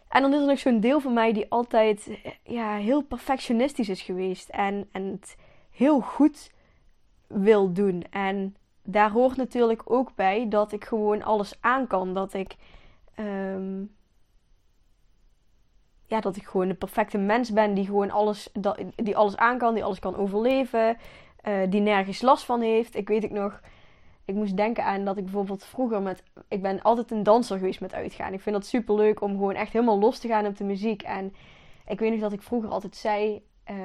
En 0.07 0.21
dan 0.21 0.33
is 0.33 0.39
er 0.39 0.47
nog 0.47 0.59
zo'n 0.59 0.79
deel 0.79 0.99
van 0.99 1.13
mij 1.13 1.33
die 1.33 1.49
altijd 1.49 2.09
ja, 2.43 2.75
heel 2.75 3.01
perfectionistisch 3.01 3.89
is 3.89 4.01
geweest 4.01 4.49
en, 4.49 4.89
en 4.91 5.03
het 5.03 5.35
heel 5.71 5.99
goed 5.99 6.51
wil 7.27 7.73
doen. 7.73 8.03
En 8.09 8.55
daar 8.83 9.11
hoort 9.11 9.37
natuurlijk 9.37 9.81
ook 9.91 10.15
bij 10.15 10.45
dat 10.49 10.71
ik 10.71 10.85
gewoon 10.85 11.23
alles 11.23 11.57
aan 11.61 11.87
kan. 11.87 12.13
Dat 12.13 12.33
ik, 12.33 12.55
um, 13.19 13.95
ja, 16.05 16.19
dat 16.19 16.35
ik 16.35 16.43
gewoon 16.43 16.69
een 16.69 16.77
perfecte 16.77 17.17
mens 17.17 17.51
ben 17.51 17.73
die 17.73 17.85
gewoon 17.85 18.11
alles, 18.11 18.49
die 18.95 19.17
alles 19.17 19.37
aan 19.37 19.57
kan, 19.57 19.73
die 19.73 19.83
alles 19.83 19.99
kan 19.99 20.15
overleven, 20.15 20.97
uh, 21.47 21.69
die 21.69 21.81
nergens 21.81 22.21
last 22.21 22.45
van 22.45 22.61
heeft. 22.61 22.95
Ik 22.95 23.07
weet 23.07 23.23
ik 23.23 23.31
nog 23.31 23.59
ik 24.27 24.35
moest 24.35 24.57
denken 24.57 24.83
aan 24.83 25.05
dat 25.05 25.17
ik 25.17 25.23
bijvoorbeeld 25.23 25.65
vroeger 25.65 26.01
met. 26.01 26.23
Ik 26.47 26.61
ben 26.61 26.81
altijd 26.81 27.11
een 27.11 27.23
danser 27.23 27.57
geweest 27.57 27.81
met 27.81 27.93
uitgaan. 27.93 28.33
Ik 28.33 28.41
vind 28.41 28.55
dat 28.55 28.65
super 28.65 28.95
leuk 28.95 29.21
om 29.21 29.31
gewoon 29.31 29.53
echt 29.53 29.73
helemaal 29.73 29.99
los 29.99 30.19
te 30.19 30.27
gaan 30.27 30.45
op 30.45 30.57
de 30.57 30.63
muziek. 30.63 31.01
En 31.01 31.33
ik 31.87 31.99
weet 31.99 32.11
nog 32.11 32.19
dat 32.19 32.33
ik 32.33 32.41
vroeger 32.41 32.69
altijd 32.69 32.95
zei. 32.95 33.41
Uh, 33.71 33.75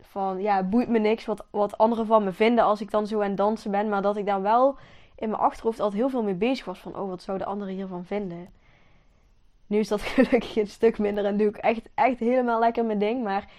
van 0.00 0.42
ja, 0.42 0.62
boeit 0.62 0.88
me 0.88 0.98
niks 0.98 1.24
wat, 1.24 1.46
wat 1.50 1.78
anderen 1.78 2.06
van 2.06 2.24
me 2.24 2.32
vinden 2.32 2.64
als 2.64 2.80
ik 2.80 2.90
dan 2.90 3.06
zo 3.06 3.20
aan 3.20 3.28
het 3.28 3.36
dansen 3.36 3.70
ben. 3.70 3.88
Maar 3.88 4.02
dat 4.02 4.16
ik 4.16 4.26
daar 4.26 4.42
wel 4.42 4.76
in 5.16 5.28
mijn 5.30 5.42
achterhoofd 5.42 5.80
altijd 5.80 6.00
heel 6.00 6.10
veel 6.10 6.22
mee 6.22 6.34
bezig 6.34 6.64
was. 6.64 6.78
Van 6.78 6.96
oh, 6.96 7.08
wat 7.08 7.22
zouden 7.22 7.46
anderen 7.46 7.74
hiervan 7.74 8.04
vinden? 8.04 8.48
Nu 9.66 9.78
is 9.78 9.88
dat 9.88 10.02
gelukkig 10.14 10.56
een 10.56 10.66
stuk 10.66 10.98
minder 10.98 11.24
en 11.24 11.36
doe 11.36 11.48
ik 11.48 11.56
echt, 11.56 11.88
echt 11.94 12.18
helemaal 12.18 12.60
lekker 12.60 12.84
mijn 12.84 12.98
ding. 12.98 13.22
Maar 13.22 13.50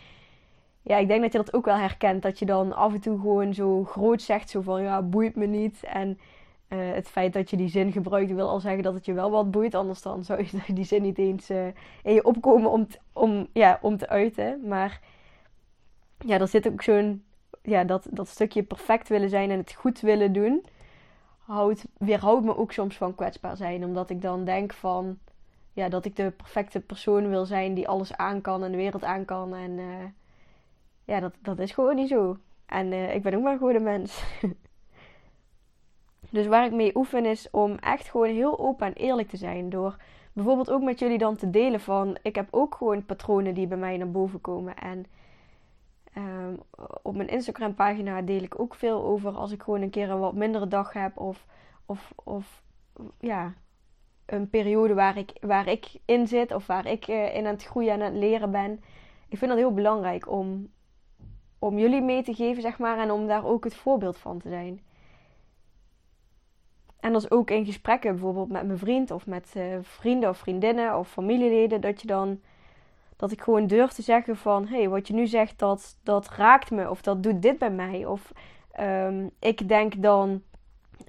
ja, 0.85 0.97
ik 0.97 1.07
denk 1.07 1.21
dat 1.21 1.31
je 1.31 1.37
dat 1.37 1.53
ook 1.53 1.65
wel 1.65 1.77
herkent. 1.77 2.21
Dat 2.21 2.39
je 2.39 2.45
dan 2.45 2.73
af 2.73 2.93
en 2.93 2.99
toe 2.99 3.19
gewoon 3.19 3.53
zo 3.53 3.83
groot 3.83 4.21
zegt, 4.21 4.49
zo 4.49 4.61
van 4.61 4.81
ja, 4.81 5.01
boeit 5.01 5.35
me 5.35 5.45
niet. 5.45 5.83
En 5.83 6.19
uh, 6.69 6.93
het 6.93 7.07
feit 7.07 7.33
dat 7.33 7.49
je 7.49 7.57
die 7.57 7.69
zin 7.69 7.91
gebruikt 7.91 8.31
wil 8.31 8.49
al 8.49 8.59
zeggen 8.59 8.83
dat 8.83 8.93
het 8.93 9.05
je 9.05 9.13
wel 9.13 9.31
wat 9.31 9.51
boeit. 9.51 9.75
Anders 9.75 10.01
dan 10.01 10.23
zou 10.23 10.43
je 10.43 10.73
die 10.73 10.85
zin 10.85 11.01
niet 11.01 11.17
eens 11.17 11.49
uh, 11.49 11.65
in 12.03 12.13
je 12.13 12.23
opkomen 12.23 12.71
om, 12.71 12.87
om, 13.13 13.47
ja, 13.53 13.79
om 13.81 13.97
te 13.97 14.09
uiten. 14.09 14.67
Maar 14.67 15.01
ja, 16.17 16.39
er 16.39 16.47
zit 16.47 16.67
ook 16.67 16.81
zo'n, 16.81 17.23
ja, 17.61 17.83
dat, 17.83 18.07
dat 18.11 18.27
stukje 18.27 18.63
perfect 18.63 19.07
willen 19.07 19.29
zijn 19.29 19.51
en 19.51 19.57
het 19.57 19.73
goed 19.73 19.99
willen 19.99 20.33
doen. 20.33 20.65
Houdt, 21.39 21.85
weerhoudt 21.97 22.45
me 22.45 22.57
ook 22.57 22.71
soms 22.71 22.97
van 22.97 23.15
kwetsbaar 23.15 23.57
zijn. 23.57 23.85
Omdat 23.85 24.09
ik 24.09 24.21
dan 24.21 24.43
denk 24.43 24.73
van, 24.73 25.17
ja, 25.73 25.89
dat 25.89 26.05
ik 26.05 26.15
de 26.15 26.31
perfecte 26.31 26.79
persoon 26.79 27.29
wil 27.29 27.45
zijn 27.45 27.73
die 27.73 27.87
alles 27.87 28.15
aan 28.15 28.41
kan 28.41 28.63
en 28.63 28.71
de 28.71 28.77
wereld 28.77 29.03
aan 29.03 29.25
kan. 29.25 29.55
En... 29.55 29.71
Uh, 29.71 29.85
ja, 31.05 31.19
dat, 31.19 31.33
dat 31.41 31.59
is 31.59 31.71
gewoon 31.71 31.95
niet 31.95 32.09
zo. 32.09 32.37
En 32.65 32.91
uh, 32.91 33.15
ik 33.15 33.21
ben 33.21 33.33
ook 33.33 33.43
maar 33.43 33.53
een 33.53 33.59
goede 33.59 33.79
mens. 33.79 34.23
dus 36.29 36.47
waar 36.47 36.65
ik 36.65 36.73
mee 36.73 36.95
oefen 36.95 37.25
is 37.25 37.49
om 37.51 37.75
echt 37.75 38.09
gewoon 38.09 38.27
heel 38.27 38.59
open 38.59 38.87
en 38.87 38.93
eerlijk 38.93 39.29
te 39.29 39.37
zijn. 39.37 39.69
Door 39.69 39.95
bijvoorbeeld 40.33 40.71
ook 40.71 40.83
met 40.83 40.99
jullie 40.99 41.17
dan 41.17 41.35
te 41.35 41.49
delen 41.49 41.79
van... 41.79 42.17
Ik 42.21 42.35
heb 42.35 42.47
ook 42.51 42.75
gewoon 42.75 43.05
patronen 43.05 43.53
die 43.53 43.67
bij 43.67 43.77
mij 43.77 43.97
naar 43.97 44.11
boven 44.11 44.41
komen. 44.41 44.75
En 44.75 45.05
um, 46.17 46.59
op 47.01 47.15
mijn 47.15 47.29
Instagram 47.29 47.75
pagina 47.75 48.21
deel 48.21 48.41
ik 48.41 48.59
ook 48.59 48.75
veel 48.75 49.03
over 49.03 49.31
als 49.31 49.51
ik 49.51 49.63
gewoon 49.63 49.81
een 49.81 49.89
keer 49.89 50.09
een 50.09 50.19
wat 50.19 50.33
mindere 50.33 50.67
dag 50.67 50.93
heb. 50.93 51.17
Of, 51.17 51.45
of, 51.85 52.13
of 52.23 52.63
ja, 53.19 53.53
een 54.25 54.49
periode 54.49 54.93
waar 54.93 55.17
ik, 55.17 55.31
waar 55.41 55.67
ik 55.67 55.91
in 56.05 56.27
zit 56.27 56.53
of 56.53 56.67
waar 56.67 56.85
ik 56.85 57.07
uh, 57.07 57.35
in 57.35 57.45
aan 57.45 57.53
het 57.53 57.63
groeien 57.63 57.93
en 57.93 58.01
aan 58.01 58.11
het 58.11 58.21
leren 58.21 58.51
ben. 58.51 58.83
Ik 59.27 59.37
vind 59.37 59.51
dat 59.51 59.59
heel 59.59 59.73
belangrijk 59.73 60.31
om, 60.31 60.69
om 61.59 61.77
jullie 61.77 62.01
mee 62.01 62.23
te 62.23 62.33
geven, 62.33 62.61
zeg 62.61 62.77
maar, 62.77 62.97
en 62.97 63.11
om 63.11 63.27
daar 63.27 63.45
ook 63.45 63.63
het 63.63 63.75
voorbeeld 63.75 64.17
van 64.17 64.39
te 64.39 64.49
zijn. 64.49 64.81
En 66.99 67.13
dat 67.13 67.23
is 67.23 67.31
ook 67.31 67.49
in 67.49 67.65
gesprekken, 67.65 68.11
bijvoorbeeld 68.11 68.49
met 68.49 68.65
mijn 68.65 68.77
vriend 68.77 69.11
of 69.11 69.25
met 69.25 69.53
uh, 69.57 69.77
vrienden 69.81 70.29
of 70.29 70.37
vriendinnen 70.37 70.97
of 70.97 71.09
familieleden, 71.09 71.81
dat 71.81 72.01
je 72.01 72.07
dan 72.07 72.39
dat 73.15 73.31
ik 73.31 73.41
gewoon 73.41 73.67
durf 73.67 73.91
te 73.91 74.01
zeggen 74.01 74.37
van 74.37 74.67
hé, 74.67 74.77
hey, 74.77 74.89
wat 74.89 75.07
je 75.07 75.13
nu 75.13 75.27
zegt, 75.27 75.59
dat, 75.59 75.97
dat 76.03 76.29
raakt 76.29 76.71
me 76.71 76.89
of 76.89 77.01
dat 77.01 77.23
doet 77.23 77.41
dit 77.41 77.57
bij 77.57 77.71
mij. 77.71 78.05
Of 78.05 78.31
um, 78.79 79.31
ik 79.39 79.67
denk 79.67 80.01
dan 80.01 80.41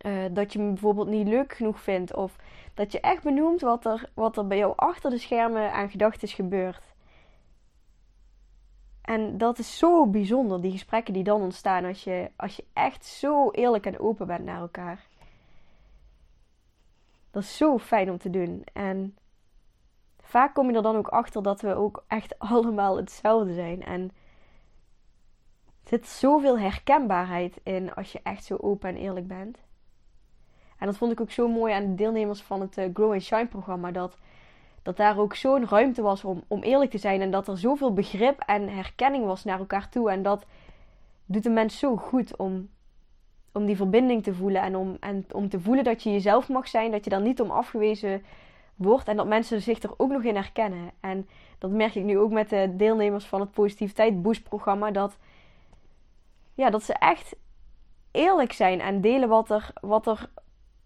uh, 0.03 0.25
dat 0.31 0.53
je 0.53 0.59
me 0.59 0.69
bijvoorbeeld 0.69 1.09
niet 1.09 1.29
leuk 1.29 1.53
genoeg 1.53 1.81
vindt. 1.81 2.15
Of 2.15 2.37
dat 2.75 2.93
je 2.93 3.01
echt 3.01 3.23
benoemt 3.23 3.61
wat 3.61 3.85
er, 3.85 4.11
wat 4.15 4.37
er 4.37 4.47
bij 4.47 4.57
jou 4.57 4.73
achter 4.77 5.11
de 5.11 5.19
schermen 5.19 5.73
aan 5.73 5.91
gedachten 5.91 6.29
gebeurt. 6.29 6.95
En 9.07 9.39
dat 9.39 9.59
is 9.59 9.79
zo 9.79 10.07
bijzonder, 10.07 10.61
die 10.61 10.71
gesprekken 10.71 11.13
die 11.15 11.25
dan 11.25 11.41
ontstaan 11.41 11.85
als 11.85 12.05
je, 12.05 12.31
als 12.37 12.57
je 12.57 12.65
echt 12.73 13.05
zo 13.05 13.51
eerlijk 13.51 13.87
en 13.87 13.99
open 13.99 14.27
bent 14.27 14.45
naar 14.45 14.61
elkaar. 14.61 15.07
Dat 17.31 17.43
is 17.43 17.57
zo 17.57 17.79
fijn 17.79 18.11
om 18.11 18.19
te 18.19 18.31
doen. 18.31 18.65
En 18.73 19.17
vaak 20.21 20.55
kom 20.55 20.71
je 20.71 20.77
er 20.77 20.83
dan 20.83 20.97
ook 20.97 21.09
achter 21.09 21.43
dat 21.43 21.61
we 21.61 21.75
ook 21.75 22.05
echt 22.09 22.39
allemaal 22.53 22.97
hetzelfde 22.97 23.55
zijn. 23.55 23.85
En 23.85 24.03
er 25.83 25.89
zit 25.89 26.07
zoveel 26.07 26.59
herkenbaarheid 26.59 27.61
in 27.63 27.95
als 27.95 28.13
je 28.13 28.21
echt 28.23 28.45
zo 28.45 28.57
open 28.57 28.89
en 28.89 28.97
eerlijk 28.97 29.27
bent. 29.27 29.59
En 30.79 30.87
dat 30.87 30.97
vond 30.97 31.13
ik 31.13 31.21
ook 31.21 31.31
zo 31.31 31.49
mooi 31.49 31.73
aan 31.73 31.87
de 31.87 31.95
deelnemers 31.95 32.43
van 32.43 32.61
het 32.61 32.79
eh, 32.79 32.91
Grow 32.95 33.13
and 33.13 33.23
Shine 33.23 33.47
programma. 33.47 33.91
Dat, 33.91 34.19
dat 34.87 34.97
daar 34.97 35.19
ook 35.19 35.35
zo'n 35.35 35.69
ruimte 35.69 36.03
was 36.03 36.25
om, 36.25 36.43
om 36.49 36.63
eerlijk 36.63 36.91
te 36.91 36.99
zijn. 36.99 37.21
En 37.21 37.31
dat 37.31 37.49
er 37.49 37.59
zoveel 37.59 37.93
begrip 37.93 38.41
en 38.41 38.69
herkenning 38.69 39.25
was 39.25 39.45
naar 39.45 39.59
elkaar 39.59 39.89
toe. 39.89 40.11
En 40.11 40.23
dat 40.23 40.47
doet 41.25 41.43
de 41.43 41.51
mens 41.51 41.79
zo 41.79 41.97
goed 41.97 42.37
om, 42.37 42.69
om 43.53 43.67
die 43.67 43.77
verbinding 43.77 44.23
te 44.23 44.35
voelen. 44.35 44.63
En 44.63 44.77
om, 44.77 44.97
en 45.01 45.27
om 45.33 45.49
te 45.49 45.61
voelen 45.61 45.85
dat 45.85 46.03
je 46.03 46.13
jezelf 46.13 46.49
mag 46.49 46.69
zijn. 46.69 46.91
Dat 46.91 47.05
je 47.05 47.11
daar 47.11 47.21
niet 47.21 47.41
om 47.41 47.51
afgewezen 47.51 48.25
wordt. 48.75 49.09
En 49.09 49.17
dat 49.17 49.27
mensen 49.27 49.63
zich 49.63 49.83
er 49.83 49.95
ook 49.97 50.11
nog 50.11 50.23
in 50.23 50.35
herkennen. 50.35 50.91
En 51.01 51.29
dat 51.59 51.71
merk 51.71 51.95
ik 51.95 52.05
nu 52.05 52.19
ook 52.19 52.33
met 52.33 52.49
de 52.49 52.73
deelnemers 52.77 53.25
van 53.25 53.41
het 53.41 53.53
Positiviteit 53.53 54.23
Boost 54.23 54.43
programma. 54.43 54.91
Dat, 54.91 55.17
ja, 56.55 56.71
dat 56.71 56.83
ze 56.83 56.93
echt 56.93 57.37
eerlijk 58.11 58.53
zijn 58.53 58.81
en 58.81 59.01
delen 59.01 59.29
wat 59.29 59.51
er, 59.51 59.71
wat 59.81 60.07
er 60.07 60.31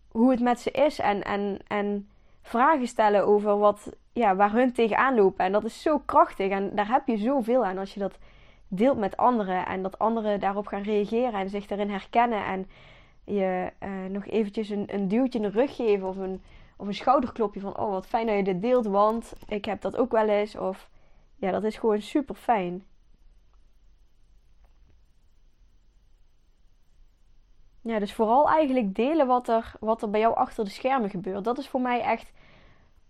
hoe 0.09 0.31
het 0.31 0.41
met 0.41 0.61
ze 0.61 0.71
is. 0.71 0.99
En, 0.99 1.23
en, 1.23 1.59
en 1.67 2.10
vragen 2.43 2.87
stellen 2.87 3.27
over 3.27 3.59
wat, 3.59 3.97
ja, 4.13 4.37
waar 4.37 4.53
hun 4.53 4.73
tegenaan 4.73 5.15
lopen. 5.15 5.45
En 5.45 5.53
dat 5.53 5.65
is 5.65 5.83
zo 5.83 5.99
krachtig. 5.99 6.51
En 6.51 6.75
daar 6.75 6.89
heb 6.89 7.07
je 7.07 7.17
zoveel 7.17 7.65
aan 7.65 7.79
als 7.79 7.95
je 7.95 8.01
dat 8.01 8.19
deelt 8.69 8.99
met 8.99 9.17
anderen. 9.17 9.67
En 9.67 9.83
dat 9.83 9.99
anderen 9.99 10.41
daarop 10.41 10.67
gaan 10.67 10.83
reageren 10.83 11.33
en 11.41 11.51
zich 11.51 11.67
daarin 11.67 11.91
herkennen. 11.91 12.45
En 12.45 12.69
je 13.25 13.73
uh, 13.83 13.91
nog 14.11 14.27
eventjes 14.27 14.69
een, 14.69 14.85
een 14.87 15.09
duwtje 15.09 15.39
in 15.39 15.45
de 15.45 15.59
rug 15.59 15.77
geven 15.77 16.09
of 16.09 16.17
een, 16.17 16.43
of 16.77 16.87
een 16.87 16.95
schouderklopje 16.95 17.61
van... 17.61 17.79
Oh, 17.79 17.91
wat 17.91 18.07
fijn 18.07 18.27
dat 18.27 18.37
je 18.37 18.43
dit 18.43 18.63
deelt, 18.63 18.87
want 18.87 19.33
ik 19.49 19.65
heb 19.65 19.81
dat 19.81 19.97
ook 19.97 20.11
wel 20.11 20.29
eens. 20.29 20.57
Of 20.57 20.89
ja, 21.37 21.51
dat 21.51 21.65
is 21.65 21.77
gewoon 21.77 22.01
super 22.01 22.35
fijn. 22.35 22.85
Ja, 27.81 27.99
dus 27.99 28.13
vooral 28.13 28.49
eigenlijk 28.49 28.95
delen 28.95 29.27
wat 29.27 29.49
er, 29.49 29.73
wat 29.81 30.03
er 30.03 30.11
bij 30.11 30.21
jou 30.21 30.35
achter 30.35 30.65
de 30.65 30.71
schermen 30.71 31.11
gebeurt. 31.11 31.45
Dat 31.45 31.59
is 31.59 31.69
voor 31.69 31.81
mij 31.81 32.01
echt 32.01 32.33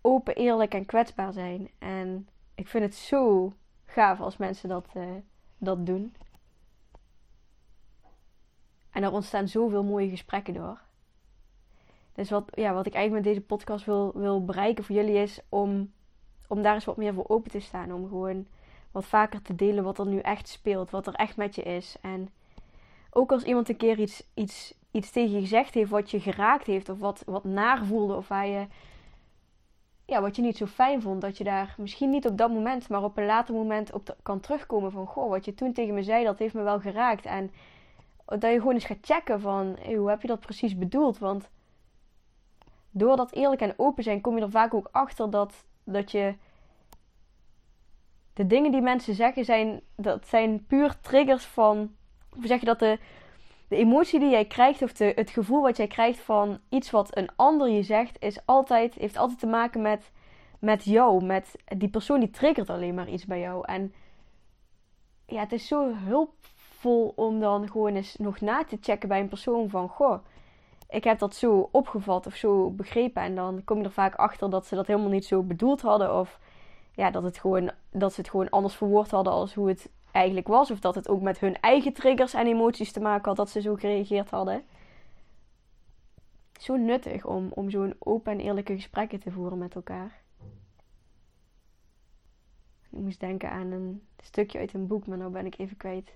open, 0.00 0.34
eerlijk 0.34 0.74
en 0.74 0.86
kwetsbaar 0.86 1.32
zijn. 1.32 1.70
En 1.78 2.28
ik 2.54 2.68
vind 2.68 2.84
het 2.84 2.94
zo 2.94 3.52
gaaf 3.84 4.20
als 4.20 4.36
mensen 4.36 4.68
dat, 4.68 4.86
uh, 4.96 5.04
dat 5.58 5.86
doen. 5.86 6.14
En 8.90 9.02
er 9.02 9.12
ontstaan 9.12 9.48
zoveel 9.48 9.84
mooie 9.84 10.08
gesprekken 10.08 10.54
door. 10.54 10.80
Dus 12.12 12.30
wat, 12.30 12.50
ja, 12.54 12.72
wat 12.72 12.86
ik 12.86 12.94
eigenlijk 12.94 13.24
met 13.24 13.34
deze 13.34 13.46
podcast 13.46 13.84
wil, 13.84 14.12
wil 14.14 14.44
bereiken 14.44 14.84
voor 14.84 14.94
jullie 14.94 15.14
is 15.16 15.40
om, 15.48 15.92
om 16.46 16.62
daar 16.62 16.74
eens 16.74 16.84
wat 16.84 16.96
meer 16.96 17.14
voor 17.14 17.28
open 17.28 17.50
te 17.50 17.60
staan. 17.60 17.92
Om 17.92 18.08
gewoon 18.08 18.46
wat 18.90 19.04
vaker 19.04 19.42
te 19.42 19.54
delen 19.54 19.84
wat 19.84 19.98
er 19.98 20.06
nu 20.06 20.18
echt 20.18 20.48
speelt, 20.48 20.90
wat 20.90 21.06
er 21.06 21.14
echt 21.14 21.36
met 21.36 21.54
je 21.54 21.62
is. 21.62 21.96
En 22.00 22.28
ook 23.10 23.32
als 23.32 23.42
iemand 23.42 23.68
een 23.68 23.76
keer 23.76 23.98
iets, 23.98 24.22
iets, 24.34 24.74
iets 24.90 25.10
tegen 25.10 25.30
je 25.30 25.40
gezegd 25.40 25.74
heeft 25.74 25.90
wat 25.90 26.10
je 26.10 26.20
geraakt 26.20 26.66
heeft, 26.66 26.88
of 26.88 26.98
wat, 26.98 27.22
wat 27.26 27.44
naar 27.44 27.84
voelde, 27.84 28.14
of 28.14 28.28
waar 28.28 28.46
je, 28.46 28.66
ja, 30.04 30.20
wat 30.20 30.36
je 30.36 30.42
niet 30.42 30.56
zo 30.56 30.66
fijn 30.66 31.02
vond, 31.02 31.20
dat 31.20 31.38
je 31.38 31.44
daar 31.44 31.74
misschien 31.78 32.10
niet 32.10 32.26
op 32.26 32.38
dat 32.38 32.50
moment, 32.50 32.88
maar 32.88 33.02
op 33.02 33.16
een 33.16 33.26
later 33.26 33.54
moment 33.54 33.92
op 33.92 34.16
kan 34.22 34.40
terugkomen 34.40 34.92
van, 34.92 35.06
goh, 35.06 35.28
wat 35.28 35.44
je 35.44 35.54
toen 35.54 35.72
tegen 35.72 35.94
me 35.94 36.02
zei, 36.02 36.24
dat 36.24 36.38
heeft 36.38 36.54
me 36.54 36.62
wel 36.62 36.80
geraakt. 36.80 37.24
En 37.26 37.50
dat 38.24 38.42
je 38.42 38.58
gewoon 38.58 38.74
eens 38.74 38.84
gaat 38.84 38.98
checken 39.00 39.40
van, 39.40 39.76
hoe 39.84 40.08
heb 40.08 40.20
je 40.22 40.28
dat 40.28 40.40
precies 40.40 40.78
bedoeld? 40.78 41.18
Want 41.18 41.48
door 42.90 43.16
dat 43.16 43.32
eerlijk 43.32 43.60
en 43.60 43.74
open 43.76 44.02
zijn, 44.02 44.20
kom 44.20 44.36
je 44.36 44.42
er 44.42 44.50
vaak 44.50 44.74
ook 44.74 44.88
achter 44.92 45.30
dat, 45.30 45.64
dat 45.84 46.10
je 46.10 46.34
de 48.32 48.46
dingen 48.46 48.72
die 48.72 48.80
mensen 48.80 49.14
zeggen 49.14 49.44
zijn, 49.44 49.80
dat 49.94 50.26
zijn 50.26 50.66
puur 50.66 51.00
triggers 51.00 51.44
van 51.44 51.94
hoe 52.30 52.46
zeg 52.46 52.60
je 52.60 52.66
dat, 52.66 52.78
de, 52.78 52.98
de 53.68 53.76
emotie 53.76 54.20
die 54.20 54.30
jij 54.30 54.44
krijgt, 54.44 54.82
of 54.82 54.92
de, 54.92 55.12
het 55.14 55.30
gevoel 55.30 55.62
wat 55.62 55.76
jij 55.76 55.86
krijgt 55.86 56.20
van 56.20 56.58
iets 56.68 56.90
wat 56.90 57.16
een 57.16 57.28
ander 57.36 57.68
je 57.68 57.82
zegt, 57.82 58.16
is 58.22 58.38
altijd, 58.44 58.94
heeft 58.94 59.16
altijd 59.16 59.38
te 59.38 59.46
maken 59.46 59.82
met, 59.82 60.10
met 60.58 60.84
jou. 60.84 61.24
Met 61.24 61.56
die 61.76 61.88
persoon 61.88 62.20
die 62.20 62.30
triggert 62.30 62.70
alleen 62.70 62.94
maar 62.94 63.08
iets 63.08 63.26
bij 63.26 63.40
jou. 63.40 63.66
En 63.66 63.92
ja, 65.26 65.40
het 65.40 65.52
is 65.52 65.66
zo 65.66 65.94
hulpvol 65.94 67.12
om 67.16 67.40
dan 67.40 67.70
gewoon 67.70 67.94
eens 67.94 68.16
nog 68.16 68.40
na 68.40 68.64
te 68.64 68.78
checken 68.80 69.08
bij 69.08 69.20
een 69.20 69.28
persoon 69.28 69.70
van, 69.70 69.88
goh, 69.88 70.24
ik 70.88 71.04
heb 71.04 71.18
dat 71.18 71.34
zo 71.34 71.68
opgevat 71.72 72.26
of 72.26 72.34
zo 72.34 72.70
begrepen. 72.70 73.22
En 73.22 73.34
dan 73.34 73.64
kom 73.64 73.78
je 73.78 73.84
er 73.84 73.90
vaak 73.90 74.14
achter 74.14 74.50
dat 74.50 74.66
ze 74.66 74.74
dat 74.74 74.86
helemaal 74.86 75.10
niet 75.10 75.24
zo 75.24 75.42
bedoeld 75.42 75.80
hadden. 75.80 76.18
Of 76.18 76.38
ja, 76.94 77.10
dat, 77.10 77.22
het 77.22 77.38
gewoon, 77.38 77.70
dat 77.90 78.12
ze 78.12 78.20
het 78.20 78.30
gewoon 78.30 78.50
anders 78.50 78.74
verwoord 78.74 79.10
hadden 79.10 79.32
als 79.32 79.54
hoe 79.54 79.68
het 79.68 79.90
eigenlijk 80.12 80.48
was. 80.48 80.70
Of 80.70 80.80
dat 80.80 80.94
het 80.94 81.08
ook 81.08 81.20
met 81.20 81.38
hun 81.38 81.60
eigen 81.60 81.92
triggers 81.92 82.34
en 82.34 82.46
emoties 82.46 82.92
te 82.92 83.00
maken 83.00 83.24
had 83.24 83.36
dat 83.36 83.50
ze 83.50 83.60
zo 83.60 83.74
gereageerd 83.74 84.30
hadden. 84.30 84.64
Zo 86.60 86.76
nuttig 86.76 87.24
om, 87.26 87.48
om 87.54 87.70
zo'n 87.70 87.94
open 87.98 88.32
en 88.32 88.40
eerlijke 88.40 88.74
gesprekken 88.74 89.20
te 89.20 89.30
voeren 89.30 89.58
met 89.58 89.74
elkaar. 89.74 90.20
Ik 92.90 92.98
moest 92.98 93.20
denken 93.20 93.50
aan 93.50 93.70
een 93.70 94.02
stukje 94.22 94.58
uit 94.58 94.74
een 94.74 94.86
boek, 94.86 95.06
maar 95.06 95.18
nu 95.18 95.28
ben 95.28 95.46
ik 95.46 95.58
even 95.58 95.76
kwijt. 95.76 96.14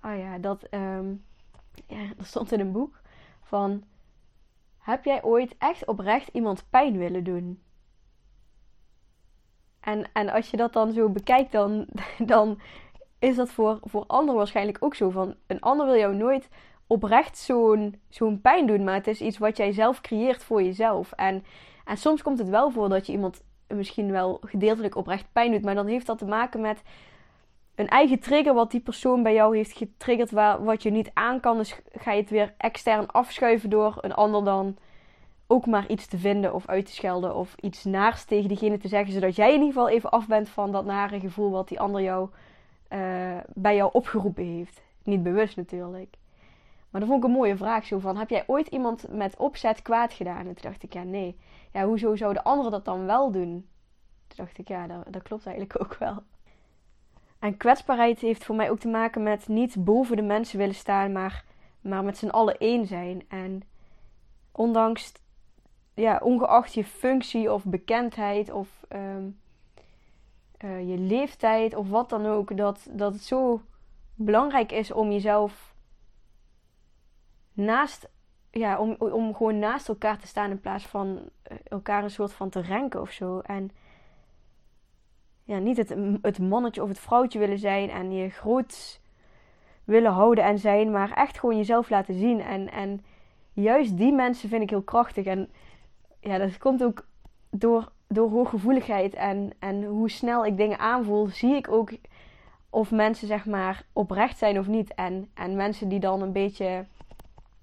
Ah 0.00 0.18
ja, 0.18 0.38
dat 0.38 0.66
um, 0.70 1.24
ja, 1.86 2.00
er 2.18 2.26
stond 2.26 2.52
in 2.52 2.60
een 2.60 2.72
boek 2.72 3.00
van: 3.42 3.84
Heb 4.78 5.04
jij 5.04 5.22
ooit 5.22 5.54
echt 5.58 5.86
oprecht 5.86 6.28
iemand 6.28 6.64
pijn 6.70 6.98
willen 6.98 7.24
doen? 7.24 7.62
En, 9.82 10.04
en 10.12 10.28
als 10.28 10.50
je 10.50 10.56
dat 10.56 10.72
dan 10.72 10.92
zo 10.92 11.08
bekijkt, 11.08 11.52
dan, 11.52 11.86
dan 12.18 12.60
is 13.18 13.36
dat 13.36 13.50
voor, 13.50 13.78
voor 13.82 14.04
anderen 14.06 14.34
waarschijnlijk 14.34 14.76
ook 14.80 14.94
zo. 14.94 15.10
Van 15.10 15.34
een 15.46 15.60
ander 15.60 15.86
wil 15.86 15.96
jou 15.96 16.14
nooit 16.14 16.48
oprecht 16.86 17.38
zo'n 17.38 18.00
zo'n 18.08 18.40
pijn 18.40 18.66
doen, 18.66 18.84
maar 18.84 18.94
het 18.94 19.06
is 19.06 19.20
iets 19.20 19.38
wat 19.38 19.56
jij 19.56 19.72
zelf 19.72 20.00
creëert 20.00 20.44
voor 20.44 20.62
jezelf. 20.62 21.12
En, 21.12 21.44
en 21.84 21.96
soms 21.96 22.22
komt 22.22 22.38
het 22.38 22.48
wel 22.48 22.70
voor 22.70 22.88
dat 22.88 23.06
je 23.06 23.12
iemand 23.12 23.42
misschien 23.68 24.10
wel 24.10 24.38
gedeeltelijk 24.40 24.96
oprecht 24.96 25.32
pijn 25.32 25.50
doet, 25.50 25.62
maar 25.62 25.74
dan 25.74 25.86
heeft 25.86 26.06
dat 26.06 26.18
te 26.18 26.24
maken 26.24 26.60
met 26.60 26.82
een 27.74 27.88
eigen 27.88 28.20
trigger 28.20 28.54
wat 28.54 28.70
die 28.70 28.80
persoon 28.80 29.22
bij 29.22 29.34
jou 29.34 29.56
heeft 29.56 29.76
getriggerd, 29.76 30.30
waar, 30.30 30.64
wat 30.64 30.82
je 30.82 30.90
niet 30.90 31.10
aan 31.14 31.40
kan. 31.40 31.58
Dus 31.58 31.80
ga 31.92 32.12
je 32.12 32.20
het 32.20 32.30
weer 32.30 32.54
extern 32.58 33.06
afschuiven 33.06 33.70
door 33.70 33.98
een 34.00 34.14
ander 34.14 34.44
dan 34.44 34.76
ook 35.52 35.66
maar 35.66 35.88
iets 35.88 36.06
te 36.06 36.18
vinden 36.18 36.54
of 36.54 36.66
uit 36.66 36.86
te 36.86 36.92
schelden 36.92 37.34
of 37.34 37.54
iets 37.60 37.84
naars 37.84 38.24
tegen 38.24 38.48
diegene 38.48 38.78
te 38.78 38.88
zeggen, 38.88 39.12
zodat 39.12 39.36
jij 39.36 39.48
in 39.48 39.60
ieder 39.60 39.66
geval 39.66 39.88
even 39.88 40.10
af 40.10 40.26
bent 40.26 40.48
van 40.48 40.72
dat 40.72 40.84
nare 40.84 41.20
gevoel 41.20 41.50
wat 41.50 41.68
die 41.68 41.80
ander 41.80 42.02
jou, 42.02 42.28
uh, 42.88 43.36
bij 43.54 43.76
jou 43.76 43.90
opgeroepen 43.92 44.44
heeft. 44.44 44.82
Niet 45.02 45.22
bewust 45.22 45.56
natuurlijk. 45.56 46.16
Maar 46.90 47.00
dat 47.00 47.10
vond 47.10 47.22
ik 47.22 47.28
een 47.28 47.36
mooie 47.36 47.56
vraag 47.56 47.86
zo 47.86 47.98
van, 47.98 48.16
heb 48.16 48.30
jij 48.30 48.44
ooit 48.46 48.66
iemand 48.66 49.06
met 49.10 49.36
opzet 49.36 49.82
kwaad 49.82 50.12
gedaan? 50.12 50.46
En 50.46 50.54
toen 50.54 50.70
dacht 50.70 50.82
ik, 50.82 50.92
ja 50.92 51.02
nee. 51.02 51.38
Ja, 51.72 51.84
hoezo 51.84 52.16
zou 52.16 52.32
de 52.32 52.44
andere 52.44 52.70
dat 52.70 52.84
dan 52.84 53.06
wel 53.06 53.30
doen? 53.30 53.68
Toen 54.26 54.44
dacht 54.44 54.58
ik, 54.58 54.68
ja, 54.68 54.86
dat, 54.86 55.12
dat 55.12 55.22
klopt 55.22 55.46
eigenlijk 55.46 55.80
ook 55.82 55.96
wel. 55.98 56.22
En 57.38 57.56
kwetsbaarheid 57.56 58.18
heeft 58.18 58.44
voor 58.44 58.56
mij 58.56 58.70
ook 58.70 58.78
te 58.78 58.88
maken 58.88 59.22
met 59.22 59.48
niet 59.48 59.84
boven 59.84 60.16
de 60.16 60.22
mensen 60.22 60.58
willen 60.58 60.74
staan, 60.74 61.12
maar, 61.12 61.44
maar 61.80 62.04
met 62.04 62.18
z'n 62.18 62.28
allen 62.28 62.58
één 62.58 62.86
zijn. 62.86 63.22
En 63.28 63.62
ondanks 64.52 65.12
ja, 65.94 66.20
ongeacht 66.22 66.74
je 66.74 66.84
functie 66.84 67.52
of 67.52 67.64
bekendheid 67.64 68.50
of 68.50 68.84
ehm, 68.88 69.28
eh, 70.56 70.88
je 70.88 70.98
leeftijd 70.98 71.74
of 71.74 71.88
wat 71.88 72.10
dan 72.10 72.26
ook, 72.26 72.56
dat, 72.56 72.88
dat 72.90 73.12
het 73.12 73.22
zo 73.22 73.62
belangrijk 74.14 74.72
is 74.72 74.92
om 74.92 75.10
jezelf 75.10 75.74
naast 77.52 78.10
ja, 78.50 78.78
om, 78.78 78.96
om 78.98 79.34
gewoon 79.34 79.58
naast 79.58 79.88
elkaar 79.88 80.18
te 80.18 80.26
staan 80.26 80.50
in 80.50 80.60
plaats 80.60 80.86
van 80.86 81.20
eh, 81.42 81.56
elkaar 81.64 82.02
een 82.02 82.10
soort 82.10 82.32
van 82.32 82.48
te 82.48 82.60
renken 82.60 83.00
of 83.00 83.10
zo. 83.10 83.38
En 83.38 83.70
ja, 85.44 85.58
niet 85.58 85.76
het, 85.76 85.94
het 86.22 86.38
mannetje 86.38 86.82
of 86.82 86.88
het 86.88 86.98
vrouwtje 86.98 87.38
willen 87.38 87.58
zijn 87.58 87.90
en 87.90 88.12
je 88.12 88.30
groot 88.30 89.00
willen 89.84 90.12
houden 90.12 90.44
en 90.44 90.58
zijn, 90.58 90.90
maar 90.90 91.12
echt 91.12 91.38
gewoon 91.38 91.56
jezelf 91.56 91.90
laten 91.90 92.14
zien. 92.14 92.40
En, 92.40 92.70
en 92.70 93.04
juist 93.52 93.96
die 93.96 94.12
mensen 94.12 94.48
vind 94.48 94.62
ik 94.62 94.70
heel 94.70 94.82
krachtig. 94.82 95.24
En 95.24 95.50
ja, 96.22 96.38
dat 96.38 96.58
komt 96.58 96.84
ook 96.84 97.06
door, 97.50 97.92
door 98.06 98.30
hooggevoeligheid 98.30 99.14
en, 99.14 99.52
en 99.58 99.84
hoe 99.84 100.10
snel 100.10 100.46
ik 100.46 100.56
dingen 100.56 100.78
aanvoel, 100.78 101.26
zie 101.26 101.54
ik 101.54 101.68
ook 101.70 101.90
of 102.70 102.90
mensen 102.90 103.26
zeg 103.26 103.46
maar 103.46 103.84
oprecht 103.92 104.38
zijn 104.38 104.58
of 104.58 104.66
niet. 104.66 104.94
En, 104.94 105.30
en 105.34 105.56
mensen 105.56 105.88
die 105.88 106.00
dan 106.00 106.22
een 106.22 106.32
beetje 106.32 106.84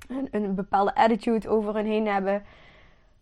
een, 0.07 0.27
een 0.31 0.55
bepaalde 0.55 0.95
attitude 0.95 1.49
over 1.49 1.75
hun 1.75 1.85
heen 1.85 2.07
hebben 2.07 2.43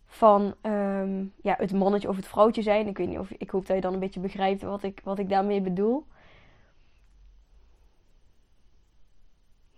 van 0.06 0.54
um, 0.62 1.32
ja, 1.42 1.54
het 1.58 1.72
mannetje 1.72 2.08
of 2.08 2.16
het 2.16 2.26
vrouwtje 2.26 2.62
zijn. 2.62 2.86
Ik 2.86 2.98
weet 2.98 3.08
niet 3.08 3.18
of 3.18 3.30
ik 3.30 3.50
hoop 3.50 3.66
dat 3.66 3.76
je 3.76 3.82
dan 3.82 3.92
een 3.92 3.98
beetje 3.98 4.20
begrijpt 4.20 4.62
wat 4.62 4.82
ik, 4.82 5.00
wat 5.04 5.18
ik 5.18 5.28
daarmee 5.28 5.60
bedoel. 5.60 6.04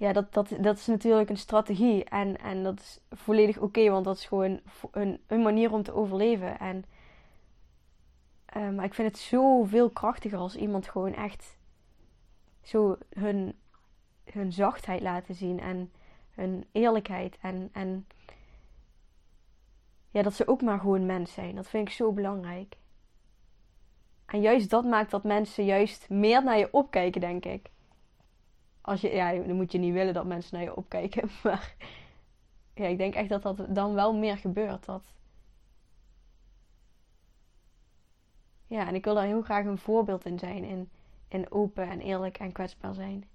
Ja, 0.00 0.12
dat, 0.12 0.32
dat, 0.32 0.48
dat 0.60 0.76
is 0.76 0.86
natuurlijk 0.86 1.30
een 1.30 1.36
strategie. 1.36 2.04
En, 2.04 2.36
en 2.38 2.62
dat 2.62 2.78
is 2.78 3.00
volledig 3.10 3.58
oké, 3.58 3.90
want 3.90 4.04
dat 4.04 4.16
is 4.16 4.24
gewoon 4.24 4.60
een, 4.90 5.42
manier 5.42 5.72
om 5.72 5.82
te 5.82 5.92
overleven. 5.92 6.58
En, 6.58 6.84
uh, 8.56 8.70
maar 8.70 8.84
ik 8.84 8.94
vind 8.94 9.08
het 9.08 9.18
zoveel 9.18 9.90
krachtiger 9.90 10.38
als 10.38 10.56
iemand 10.56 10.88
gewoon 10.88 11.14
echt 11.14 11.58
zo 12.62 12.98
hun, 13.10 13.58
hun 14.24 14.52
zachtheid 14.52 15.00
laten 15.00 15.34
zien. 15.34 15.60
En 15.60 15.92
hun 16.30 16.64
eerlijkheid. 16.72 17.38
En, 17.40 17.68
en 17.72 18.06
ja, 20.10 20.22
dat 20.22 20.34
ze 20.34 20.48
ook 20.48 20.62
maar 20.62 20.78
gewoon 20.78 21.06
mens 21.06 21.32
zijn. 21.32 21.54
Dat 21.54 21.68
vind 21.68 21.88
ik 21.88 21.94
zo 21.94 22.12
belangrijk. 22.12 22.76
En 24.26 24.40
juist 24.40 24.70
dat 24.70 24.84
maakt 24.84 25.10
dat 25.10 25.24
mensen 25.24 25.64
juist 25.64 26.08
meer 26.08 26.44
naar 26.44 26.58
je 26.58 26.72
opkijken, 26.72 27.20
denk 27.20 27.44
ik. 27.44 27.70
Als 28.80 29.00
je, 29.00 29.10
ja, 29.10 29.32
dan 29.32 29.56
moet 29.56 29.72
je 29.72 29.78
niet 29.78 29.92
willen 29.92 30.14
dat 30.14 30.24
mensen 30.24 30.54
naar 30.54 30.64
je 30.64 30.76
opkijken. 30.76 31.30
Maar 31.42 31.74
ja, 32.74 32.86
ik 32.86 32.98
denk 32.98 33.14
echt 33.14 33.28
dat 33.28 33.42
dat 33.42 33.74
dan 33.74 33.94
wel 33.94 34.14
meer 34.14 34.36
gebeurt. 34.36 34.84
Dat... 34.84 35.14
Ja, 38.66 38.86
en 38.86 38.94
ik 38.94 39.04
wil 39.04 39.14
daar 39.14 39.24
heel 39.24 39.42
graag 39.42 39.64
een 39.64 39.78
voorbeeld 39.78 40.24
in 40.24 40.38
zijn. 40.38 40.64
In, 40.64 40.90
in 41.28 41.50
open 41.50 41.88
en 41.88 42.00
eerlijk 42.00 42.38
en 42.38 42.52
kwetsbaar 42.52 42.94
zijn. 42.94 43.28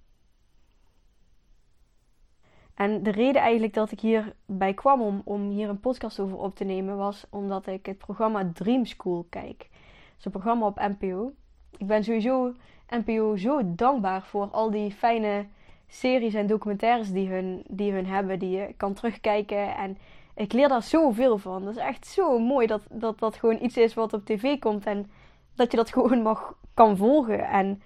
En 2.76 3.04
de 3.04 3.12
reden 3.12 3.42
eigenlijk 3.42 3.74
dat 3.74 3.92
ik 3.92 4.00
hierbij 4.00 4.74
kwam 4.74 5.02
om, 5.02 5.22
om 5.24 5.50
hier 5.50 5.70
een 5.70 5.80
podcast 5.80 6.20
over 6.20 6.38
op 6.38 6.56
te 6.56 6.64
nemen, 6.64 6.98
was 6.98 7.26
omdat 7.30 7.68
ik 7.68 7.86
het 7.86 7.98
programma 7.98 8.52
Dream 8.54 8.86
School 8.86 9.26
kijk. 9.30 9.58
Dat 9.58 10.18
is 10.18 10.26
een 10.26 10.32
programma 10.32 10.66
op 10.66 10.96
NPO. 11.00 11.34
Ik 11.78 11.88
ben 11.88 12.04
sowieso 12.04 12.54
NPO 12.90 13.36
zo 13.38 13.62
dankbaar 13.76 14.24
voor 14.24 14.48
al 14.52 14.72
die 14.72 14.92
fijne 14.92 15.46
series 15.88 16.34
en 16.34 16.48
documentaires 16.48 17.12
die 17.12 17.30
hun, 17.30 17.64
die 17.68 17.92
hun 17.92 18.06
hebben, 18.06 18.40
die 18.40 18.50
je 18.50 18.74
kan 18.78 18.94
terugkijken. 18.94 19.76
En 19.76 19.98
ik 20.36 20.54
leer 20.54 20.68
daar 20.68 20.84
zoveel 20.84 21.38
van. 21.38 21.64
Dat 21.64 21.76
is 21.76 21.82
echt 21.82 22.08
zo 22.08 22.40
mooi 22.40 22.68
dat, 22.68 22.82
dat 22.90 23.20
dat 23.20 23.36
gewoon 23.36 23.64
iets 23.64 23.78
is 23.78 23.94
wat 23.94 24.14
op 24.14 24.26
tv 24.26 24.60
komt 24.60 24.86
en 24.86 25.12
dat 25.56 25.72
je 25.72 25.78
dat 25.78 25.92
gewoon 25.94 26.22
mag 26.22 26.58
kan 26.74 26.98
volgen. 26.98 27.48
En 27.48 27.82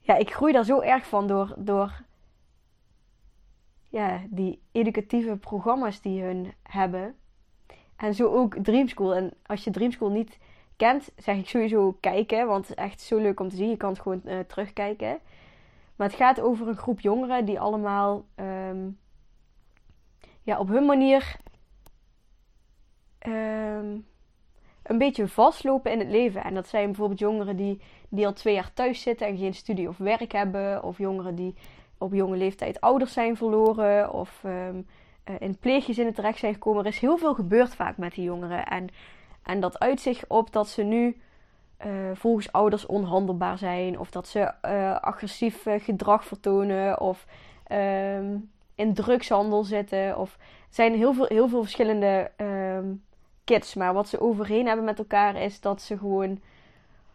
ja, 0.00 0.16
ik 0.16 0.32
groei 0.32 0.52
daar 0.52 0.64
zo 0.64 0.80
erg 0.80 1.06
van 1.06 1.26
door, 1.26 1.54
door 1.56 2.02
ja, 3.88 4.20
die 4.28 4.62
educatieve 4.72 5.36
programma's 5.36 6.00
die 6.00 6.22
hun 6.22 6.52
hebben. 6.62 7.14
En 7.96 8.14
zo 8.14 8.34
ook 8.34 8.56
Dream 8.62 8.88
School. 8.88 9.14
En 9.14 9.32
als 9.46 9.64
je 9.64 9.70
Dream 9.70 9.90
School 9.90 10.10
niet 10.10 10.38
kent, 10.80 11.10
zeg 11.16 11.36
ik 11.36 11.48
sowieso 11.48 11.96
kijken. 12.00 12.46
Want 12.46 12.68
het 12.68 12.78
is 12.78 12.84
echt 12.84 13.00
zo 13.00 13.18
leuk 13.18 13.40
om 13.40 13.48
te 13.48 13.56
zien. 13.56 13.68
Je 13.68 13.76
kan 13.76 13.90
het 13.90 14.00
gewoon 14.00 14.22
uh, 14.24 14.38
terugkijken. 14.38 15.18
Maar 15.96 16.06
het 16.08 16.16
gaat 16.16 16.40
over 16.40 16.68
een 16.68 16.76
groep 16.76 17.00
jongeren 17.00 17.44
die 17.44 17.60
allemaal 17.60 18.24
um, 18.36 18.98
ja, 20.42 20.58
op 20.58 20.68
hun 20.68 20.86
manier 20.86 21.36
um, 23.26 24.06
een 24.82 24.98
beetje 24.98 25.28
vastlopen 25.28 25.92
in 25.92 25.98
het 25.98 26.08
leven. 26.08 26.44
En 26.44 26.54
dat 26.54 26.68
zijn 26.68 26.86
bijvoorbeeld 26.86 27.18
jongeren 27.18 27.56
die, 27.56 27.80
die 28.08 28.26
al 28.26 28.32
twee 28.32 28.54
jaar 28.54 28.72
thuis 28.72 29.02
zitten 29.02 29.26
en 29.26 29.38
geen 29.38 29.54
studie 29.54 29.88
of 29.88 29.98
werk 29.98 30.32
hebben. 30.32 30.82
Of 30.82 30.98
jongeren 30.98 31.34
die 31.34 31.54
op 31.98 32.12
jonge 32.12 32.36
leeftijd 32.36 32.80
ouders 32.80 33.12
zijn 33.12 33.36
verloren 33.36 34.12
of 34.12 34.42
um, 34.44 34.86
in 35.38 35.58
pleeggezinnen 35.58 36.14
terecht 36.14 36.38
zijn 36.38 36.52
gekomen. 36.52 36.84
Er 36.84 36.90
is 36.90 36.98
heel 36.98 37.18
veel 37.18 37.34
gebeurd 37.34 37.74
vaak 37.74 37.96
met 37.96 38.14
die 38.14 38.24
jongeren. 38.24 38.66
En, 38.66 38.88
en 39.42 39.60
dat 39.60 39.78
uit 39.78 40.00
zich 40.00 40.24
op 40.28 40.52
dat 40.52 40.68
ze 40.68 40.82
nu 40.82 41.20
uh, 41.86 41.92
volgens 42.14 42.52
ouders 42.52 42.86
onhandelbaar 42.86 43.58
zijn. 43.58 43.98
Of 43.98 44.10
dat 44.10 44.28
ze 44.28 44.52
uh, 44.64 45.00
agressief 45.00 45.66
gedrag 45.78 46.24
vertonen. 46.24 47.00
Of 47.00 47.26
um, 47.72 48.50
in 48.74 48.94
drugshandel 48.94 49.64
zitten. 49.64 50.18
Of 50.18 50.38
zijn 50.68 50.94
heel 50.94 51.14
veel, 51.14 51.26
heel 51.26 51.48
veel 51.48 51.62
verschillende 51.62 52.30
um, 52.36 53.02
kids. 53.44 53.74
Maar 53.74 53.94
wat 53.94 54.08
ze 54.08 54.20
overheen 54.20 54.66
hebben 54.66 54.84
met 54.84 54.98
elkaar 54.98 55.36
is 55.36 55.60
dat 55.60 55.82
ze 55.82 55.98
gewoon 55.98 56.40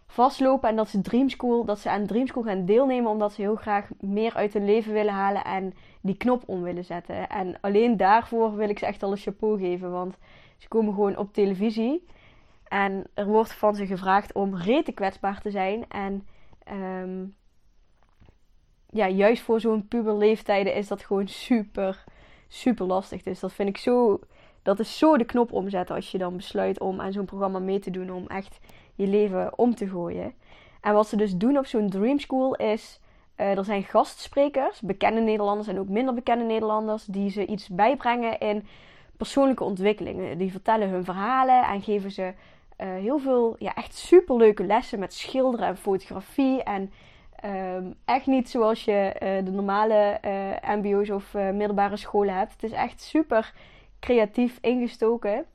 vastlopen 0.08 0.70
en 0.70 0.76
dat 0.76 0.90
ze 0.90 1.02
Dreamschool, 1.02 1.66
dat 1.66 1.80
ze 1.80 1.90
aan 1.90 2.06
Dreamschool 2.06 2.44
gaan 2.44 2.66
deelnemen 2.66 3.12
omdat 3.12 3.34
ze 3.34 3.42
heel 3.42 3.56
graag 3.56 3.88
meer 4.00 4.34
uit 4.34 4.54
hun 4.54 4.66
leven 4.66 4.94
willen 4.94 5.14
halen 5.14 5.44
en 5.44 5.74
die 6.02 6.18
knop 6.18 6.44
om 6.46 6.62
willen 6.62 6.86
zetten. 6.86 7.30
En 7.30 7.58
alleen 7.62 7.98
daarvoor 7.98 8.56
wil 8.56 8.70
ik 8.70 8.80
ze 8.80 8.86
echt 8.86 9.04
al 9.04 9.12
een 9.12 9.18
chapeau 9.18 9.60
geven, 9.60 9.92
want 9.92 10.18
ze 10.58 10.68
komen 10.68 10.94
gewoon 10.94 11.18
op 11.18 11.34
televisie 11.34 12.06
en 12.64 13.04
er 13.14 13.26
wordt 13.26 13.54
van 13.54 13.76
ze 13.76 13.86
gevraagd 13.86 14.34
om 14.34 14.56
rete 14.56 14.92
kwetsbaar 14.92 15.42
te 15.42 15.52
zijn 15.52 15.86
en 15.90 16.28
um, 16.72 17.36
ja, 18.96 19.10
juist 19.10 19.42
voor 19.42 19.60
zo'n 19.60 19.88
puberleeftijden 19.88 20.74
is 20.76 20.88
dat 20.88 21.04
gewoon 21.04 21.28
super, 21.28 22.04
super 22.48 22.86
lastig. 22.86 23.24
Dus 23.24 23.40
dat 23.40 23.54
vind 23.54 23.70
ik 23.70 23.78
zo, 23.78 24.20
dat 24.62 24.80
is 24.80 24.98
zo 24.98 25.18
de 25.18 25.26
knop 25.26 25.52
omzetten 25.52 25.96
als 25.96 26.12
je 26.12 26.18
dan 26.18 26.36
besluit 26.36 26.80
om 26.80 27.02
aan 27.02 27.12
zo'n 27.12 27.26
programma 27.26 27.60
mee 27.60 27.80
te 27.80 27.92
doen, 27.92 28.12
om 28.12 28.28
echt 28.28 28.60
je 28.96 29.08
leven 29.08 29.58
om 29.58 29.76
te 29.76 29.88
gooien. 29.88 30.34
En 30.82 30.94
wat 30.94 31.08
ze 31.08 31.16
dus 31.16 31.36
doen 31.36 31.58
op 31.58 31.66
zo'n 31.66 31.90
Dream 31.90 32.20
School 32.20 32.56
is. 32.56 33.00
Uh, 33.38 33.58
er 33.58 33.66
zijn 33.66 33.84
gastsprekers, 33.84 34.82
bekende 34.82 35.22
Nederlanders 35.22 35.68
en 35.68 35.80
ook 35.80 35.90
minder 35.90 36.14
bekende 36.14 36.44
Nederlanders, 36.44 37.06
die 37.06 37.30
ze 37.30 37.46
iets 37.46 37.70
bijbrengen 37.70 38.40
in 38.40 38.68
persoonlijke 39.18 39.64
ontwikkelingen. 39.64 40.38
Die 40.38 40.52
vertellen 40.52 40.90
hun 40.90 41.04
verhalen 41.04 41.64
en 41.64 41.82
geven 41.82 42.12
ze 42.12 42.22
uh, 42.22 42.88
heel 42.88 43.20
veel, 43.20 43.56
ja, 43.60 43.74
echt 43.74 43.96
superleuke 43.96 44.64
lessen 44.64 45.00
met 45.00 45.14
schilderen 45.14 45.68
en 45.68 45.78
fotografie. 45.78 46.64
En 46.64 46.92
um, 47.76 47.96
echt 48.06 48.26
niet 48.26 48.50
zoals 48.50 48.86
je 48.86 49.16
uh, 49.24 49.46
de 49.46 49.52
normale 49.52 50.20
MBO's 50.62 51.10
of 51.10 51.34
middelbare 51.34 51.98
scholen 51.98 52.36
hebt. 52.36 52.52
Het 52.52 52.64
is 52.64 52.72
echt 52.72 53.02
super 53.02 53.54
creatief 54.00 54.58
ingestoken. 54.62 55.46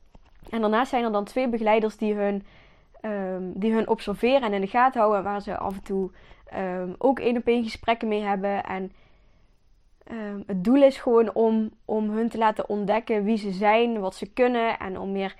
En 0.49 0.61
daarnaast 0.61 0.89
zijn 0.89 1.03
er 1.03 1.11
dan 1.11 1.25
twee 1.25 1.49
begeleiders 1.49 1.97
die 1.97 2.13
hun 2.13 2.43
um, 3.01 3.51
die 3.55 3.73
hun 3.73 3.87
observeren 3.87 4.41
en 4.41 4.53
in 4.53 4.61
de 4.61 4.67
gaten 4.67 5.01
houden. 5.01 5.23
Waar 5.23 5.41
ze 5.41 5.57
af 5.57 5.73
en 5.73 5.83
toe 5.83 6.11
um, 6.57 6.95
ook 6.97 7.19
één 7.19 7.37
op 7.37 7.47
één 7.47 7.63
gesprekken 7.63 8.07
mee 8.07 8.21
hebben. 8.21 8.63
En 8.63 8.91
um, 10.11 10.43
het 10.47 10.63
doel 10.63 10.83
is 10.83 10.97
gewoon 10.97 11.33
om, 11.33 11.71
om 11.85 12.09
hun 12.09 12.29
te 12.29 12.37
laten 12.37 12.69
ontdekken 12.69 13.23
wie 13.23 13.37
ze 13.37 13.51
zijn, 13.51 13.99
wat 13.99 14.15
ze 14.15 14.25
kunnen. 14.33 14.79
En 14.79 14.99
om 14.99 15.11
meer 15.11 15.35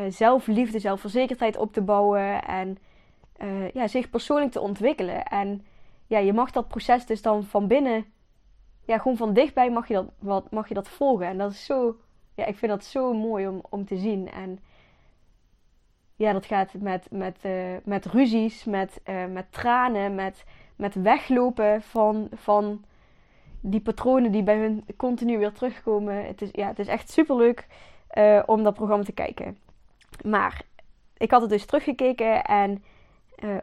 uh, 0.00 0.06
zelfliefde, 0.08 0.78
zelfverzekerdheid 0.78 1.56
op 1.56 1.72
te 1.72 1.82
bouwen. 1.82 2.44
En 2.44 2.78
uh, 3.42 3.70
ja, 3.70 3.88
zich 3.88 4.10
persoonlijk 4.10 4.52
te 4.52 4.60
ontwikkelen. 4.60 5.24
En 5.24 5.66
ja, 6.06 6.18
je 6.18 6.32
mag 6.32 6.50
dat 6.50 6.68
proces 6.68 7.06
dus 7.06 7.22
dan 7.22 7.44
van 7.44 7.66
binnen, 7.66 8.04
ja, 8.84 8.98
gewoon 8.98 9.16
van 9.16 9.32
dichtbij 9.32 9.70
mag 9.70 9.88
je 9.88 9.94
dat, 9.94 10.06
wat, 10.18 10.50
mag 10.50 10.68
je 10.68 10.74
dat 10.74 10.88
volgen. 10.88 11.26
En 11.26 11.38
dat 11.38 11.50
is 11.50 11.64
zo, 11.64 11.96
ja, 12.34 12.44
ik 12.44 12.56
vind 12.56 12.72
dat 12.72 12.84
zo 12.84 13.14
mooi 13.14 13.48
om, 13.48 13.60
om 13.70 13.84
te 13.84 13.96
zien. 13.96 14.30
En 14.30 14.58
ja, 16.16 16.32
dat 16.32 16.46
gaat 16.46 16.74
met, 16.74 17.06
met, 17.10 17.38
uh, 17.42 17.76
met 17.84 18.06
ruzies, 18.06 18.64
met, 18.64 19.00
met 19.30 19.52
tranen, 19.52 20.14
met, 20.14 20.44
met 20.76 20.94
weglopen 20.94 21.82
van, 21.82 22.28
van 22.34 22.84
die 23.62 23.80
patronen 23.80 24.32
die 24.32 24.42
bij 24.42 24.58
hun 24.58 24.84
continu 24.96 25.38
weer 25.38 25.52
terugkomen. 25.52 26.26
Het 26.26 26.42
is, 26.42 26.48
ja, 26.52 26.66
het 26.66 26.78
is 26.78 26.86
echt 26.86 27.10
super 27.10 27.36
leuk 27.36 27.66
uh, 28.14 28.42
om 28.46 28.62
dat 28.62 28.74
programma 28.74 29.04
te 29.04 29.12
kijken. 29.12 29.58
Maar 30.24 30.62
ik 31.16 31.30
had 31.30 31.40
het 31.40 31.50
dus 31.50 31.64
teruggekeken 31.64 32.44
en, 32.44 32.84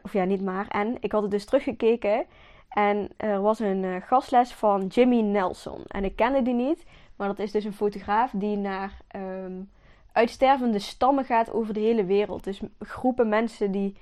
of 0.02 0.12
ja, 0.12 0.24
niet 0.24 0.42
maar, 0.42 0.68
en 0.68 0.96
ik 1.00 1.12
had 1.12 1.22
het 1.22 1.30
dus 1.30 1.44
teruggekeken. 1.44 2.24
En 2.68 3.08
er 3.16 3.40
was 3.40 3.58
een 3.58 4.02
gastles 4.02 4.52
van 4.52 4.86
Jimmy 4.86 5.20
Nelson. 5.20 5.82
En 5.86 6.04
ik 6.04 6.16
kende 6.16 6.42
die 6.42 6.54
niet, 6.54 6.84
maar 7.16 7.28
dat 7.28 7.38
is 7.38 7.52
dus 7.52 7.64
een 7.64 7.72
fotograaf 7.72 8.30
die 8.34 8.56
naar. 8.56 8.98
Um, 9.16 9.70
uitstervende 10.12 10.78
stammen 10.78 11.24
gaat 11.24 11.52
over 11.52 11.74
de 11.74 11.80
hele 11.80 12.04
wereld. 12.04 12.44
Dus 12.44 12.60
groepen 12.78 13.28
mensen 13.28 13.70
die. 13.70 13.96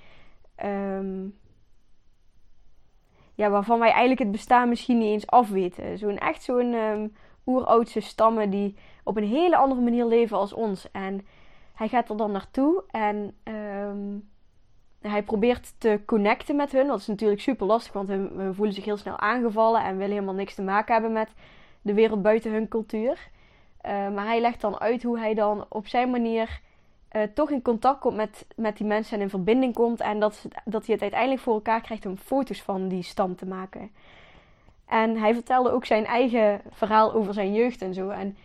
Um, 0.65 1.39
ja, 3.39 3.51
waarvan 3.51 3.79
wij 3.79 3.91
eigenlijk 3.91 4.21
het 4.21 4.31
bestaan 4.31 4.69
misschien 4.69 4.99
niet 4.99 5.13
eens 5.13 5.27
afweten. 5.27 5.99
Zo'n 5.99 6.19
echt 6.19 6.43
zo'n 6.43 6.75
um, 6.75 7.15
oeroudse 7.47 8.01
stammen 8.01 8.51
die 8.51 8.77
op 9.05 9.17
een 9.17 9.25
hele 9.25 9.57
andere 9.57 9.81
manier 9.81 10.05
leven 10.05 10.37
als 10.37 10.53
ons. 10.53 10.91
En 10.91 11.27
hij 11.75 11.89
gaat 11.89 12.11
er 12.11 12.17
dan 12.17 12.33
naartoe 12.33 12.85
en 12.91 13.35
ehm, 13.43 14.19
hij 15.01 15.23
probeert 15.23 15.75
te 15.81 16.01
connecten 16.07 16.57
met 16.57 16.73
hun. 16.73 16.87
Dat 16.87 16.99
is 16.99 17.07
natuurlijk 17.07 17.41
super 17.41 17.67
lastig, 17.67 17.93
want 17.93 18.09
hun, 18.09 18.55
voelen 18.55 18.75
zich 18.75 18.85
heel 18.85 18.97
snel 18.97 19.19
aangevallen 19.19 19.85
en 19.85 19.97
willen 19.97 20.13
helemaal 20.13 20.35
niks 20.35 20.55
te 20.55 20.63
maken 20.63 20.93
hebben 20.93 21.13
met 21.13 21.35
de 21.83 21.95
wereld 21.95 22.23
buiten 22.23 22.53
hun 22.53 22.69
cultuur. 22.69 23.29
Eh, 23.81 23.93
maar 23.93 24.27
hij 24.27 24.41
legt 24.41 24.61
dan 24.61 24.81
uit 24.81 25.03
hoe 25.03 25.19
hij 25.19 25.35
dan 25.35 25.67
op 25.69 25.87
zijn 25.87 26.11
manier 26.11 26.61
uh, 27.13 27.23
toch 27.35 27.51
in 27.51 27.63
contact 27.63 28.01
komt 28.01 28.17
met, 28.17 28.47
met 28.57 28.77
die 28.77 28.87
mensen 28.87 29.17
en 29.17 29.23
in 29.23 29.31
verbinding 29.31 29.75
komt. 29.75 30.01
En 30.01 30.21
dat, 30.21 30.47
dat 30.65 30.87
hij 30.87 30.95
het 30.95 31.03
uiteindelijk 31.03 31.41
voor 31.41 31.55
elkaar 31.55 31.81
krijgt 31.81 32.07
om 32.07 32.17
foto's 32.17 32.63
van 32.63 32.89
die 32.89 33.03
stam 33.03 33.37
te 33.37 33.47
maken. 33.47 33.91
En 34.87 35.17
hij 35.17 35.35
vertelde 35.35 35.71
ook 35.71 35.85
zijn 35.85 36.05
eigen 36.05 36.61
verhaal 36.71 37.13
over 37.13 37.35
zijn 37.35 37.55
jeugd 37.55 37.83
en 37.83 37.95
zo. 37.95 38.09
En 38.09 38.37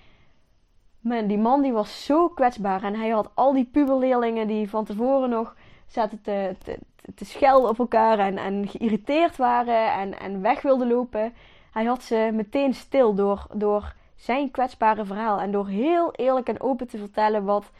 die 1.27 1.37
man 1.37 1.61
die 1.61 1.73
was 1.73 2.05
zo 2.05 2.29
kwetsbaar. 2.29 2.83
En 2.83 2.95
hij 2.95 3.09
had 3.09 3.29
al 3.33 3.53
die 3.53 3.69
puberleerlingen 3.71 4.47
die 4.47 4.69
van 4.69 4.85
tevoren 4.85 5.29
nog 5.29 5.55
zaten 5.87 6.21
te, 6.21 6.55
te, 6.63 6.79
te 7.15 7.25
schelden 7.25 7.69
op 7.69 7.79
elkaar 7.79 8.19
en, 8.19 8.37
en 8.37 8.67
geïrriteerd 8.67 9.37
waren 9.37 9.93
en, 9.93 10.19
en 10.19 10.41
weg 10.41 10.61
wilden 10.61 10.87
lopen. 10.87 11.33
Hij 11.71 11.83
had 11.83 12.03
ze 12.03 12.29
meteen 12.33 12.73
stil 12.73 13.13
door, 13.13 13.47
door 13.53 13.93
zijn 14.15 14.51
kwetsbare 14.51 15.05
verhaal. 15.05 15.39
En 15.39 15.51
door 15.51 15.67
heel 15.67 16.13
eerlijk 16.13 16.47
en 16.47 16.61
open 16.61 16.87
te 16.87 16.97
vertellen 16.97 17.43
wat, 17.43 17.71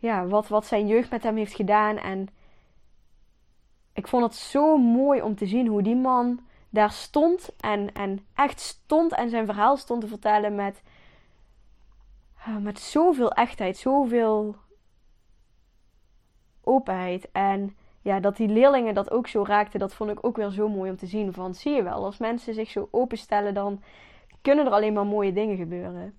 ja, 0.00 0.26
wat, 0.26 0.48
wat 0.48 0.66
zijn 0.66 0.86
jeugd 0.86 1.10
met 1.10 1.22
hem 1.22 1.36
heeft 1.36 1.54
gedaan. 1.54 1.96
En 1.96 2.28
ik 3.92 4.08
vond 4.08 4.22
het 4.22 4.34
zo 4.34 4.76
mooi 4.76 5.22
om 5.22 5.34
te 5.34 5.46
zien 5.46 5.66
hoe 5.66 5.82
die 5.82 5.96
man 5.96 6.40
daar 6.70 6.90
stond 6.90 7.56
en, 7.60 7.92
en 7.92 8.26
echt 8.34 8.60
stond 8.60 9.14
en 9.14 9.30
zijn 9.30 9.46
verhaal 9.46 9.76
stond 9.76 10.00
te 10.00 10.08
vertellen 10.08 10.54
met, 10.54 10.82
ah, 12.44 12.56
met 12.56 12.78
zoveel 12.78 13.32
echtheid, 13.32 13.76
zoveel 13.76 14.56
openheid. 16.62 17.30
En 17.32 17.76
ja, 18.02 18.20
dat 18.20 18.36
die 18.36 18.48
leerlingen 18.48 18.94
dat 18.94 19.10
ook 19.10 19.26
zo 19.26 19.44
raakten, 19.44 19.80
dat 19.80 19.94
vond 19.94 20.10
ik 20.10 20.24
ook 20.26 20.36
weer 20.36 20.50
zo 20.50 20.68
mooi 20.68 20.90
om 20.90 20.96
te 20.96 21.06
zien. 21.06 21.32
Van 21.32 21.54
zie 21.54 21.72
je 21.72 21.82
wel, 21.82 22.04
als 22.04 22.18
mensen 22.18 22.54
zich 22.54 22.70
zo 22.70 22.88
openstellen, 22.90 23.54
dan 23.54 23.82
kunnen 24.42 24.66
er 24.66 24.72
alleen 24.72 24.92
maar 24.92 25.06
mooie 25.06 25.32
dingen 25.32 25.56
gebeuren. 25.56 26.18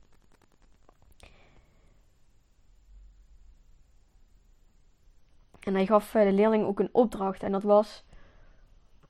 En 5.65 5.74
hij 5.74 5.86
gaf 5.86 6.15
eh, 6.15 6.24
de 6.24 6.32
leerling 6.32 6.65
ook 6.65 6.80
een 6.80 6.89
opdracht. 6.91 7.43
En 7.43 7.52
dat 7.52 7.63
was: 7.63 8.04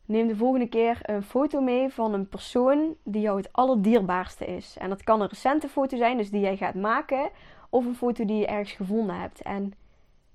neem 0.06 0.28
de 0.28 0.36
volgende 0.36 0.68
keer 0.68 1.00
een 1.02 1.24
foto 1.24 1.62
mee 1.62 1.90
van 1.90 2.14
een 2.14 2.28
persoon 2.28 2.96
die 3.04 3.22
jou 3.22 3.38
het 3.38 3.54
allerdierbaarste 3.54 4.46
is. 4.46 4.78
En 4.78 4.90
dat 4.90 5.04
kan 5.04 5.22
een 5.22 5.28
recente 5.28 5.68
foto 5.68 5.98
zijn, 5.98 6.18
dus 6.18 6.32
die 6.32 6.42
jij 6.42 6.58
gaat 6.58 6.76
maken, 6.76 7.30
of 7.70 7.86
een 7.86 7.96
foto 7.96 8.26
die 8.26 8.38
je 8.38 8.48
ergens 8.48 8.72
gevonden 8.72 9.20
hebt. 9.20 9.42
En 9.42 9.74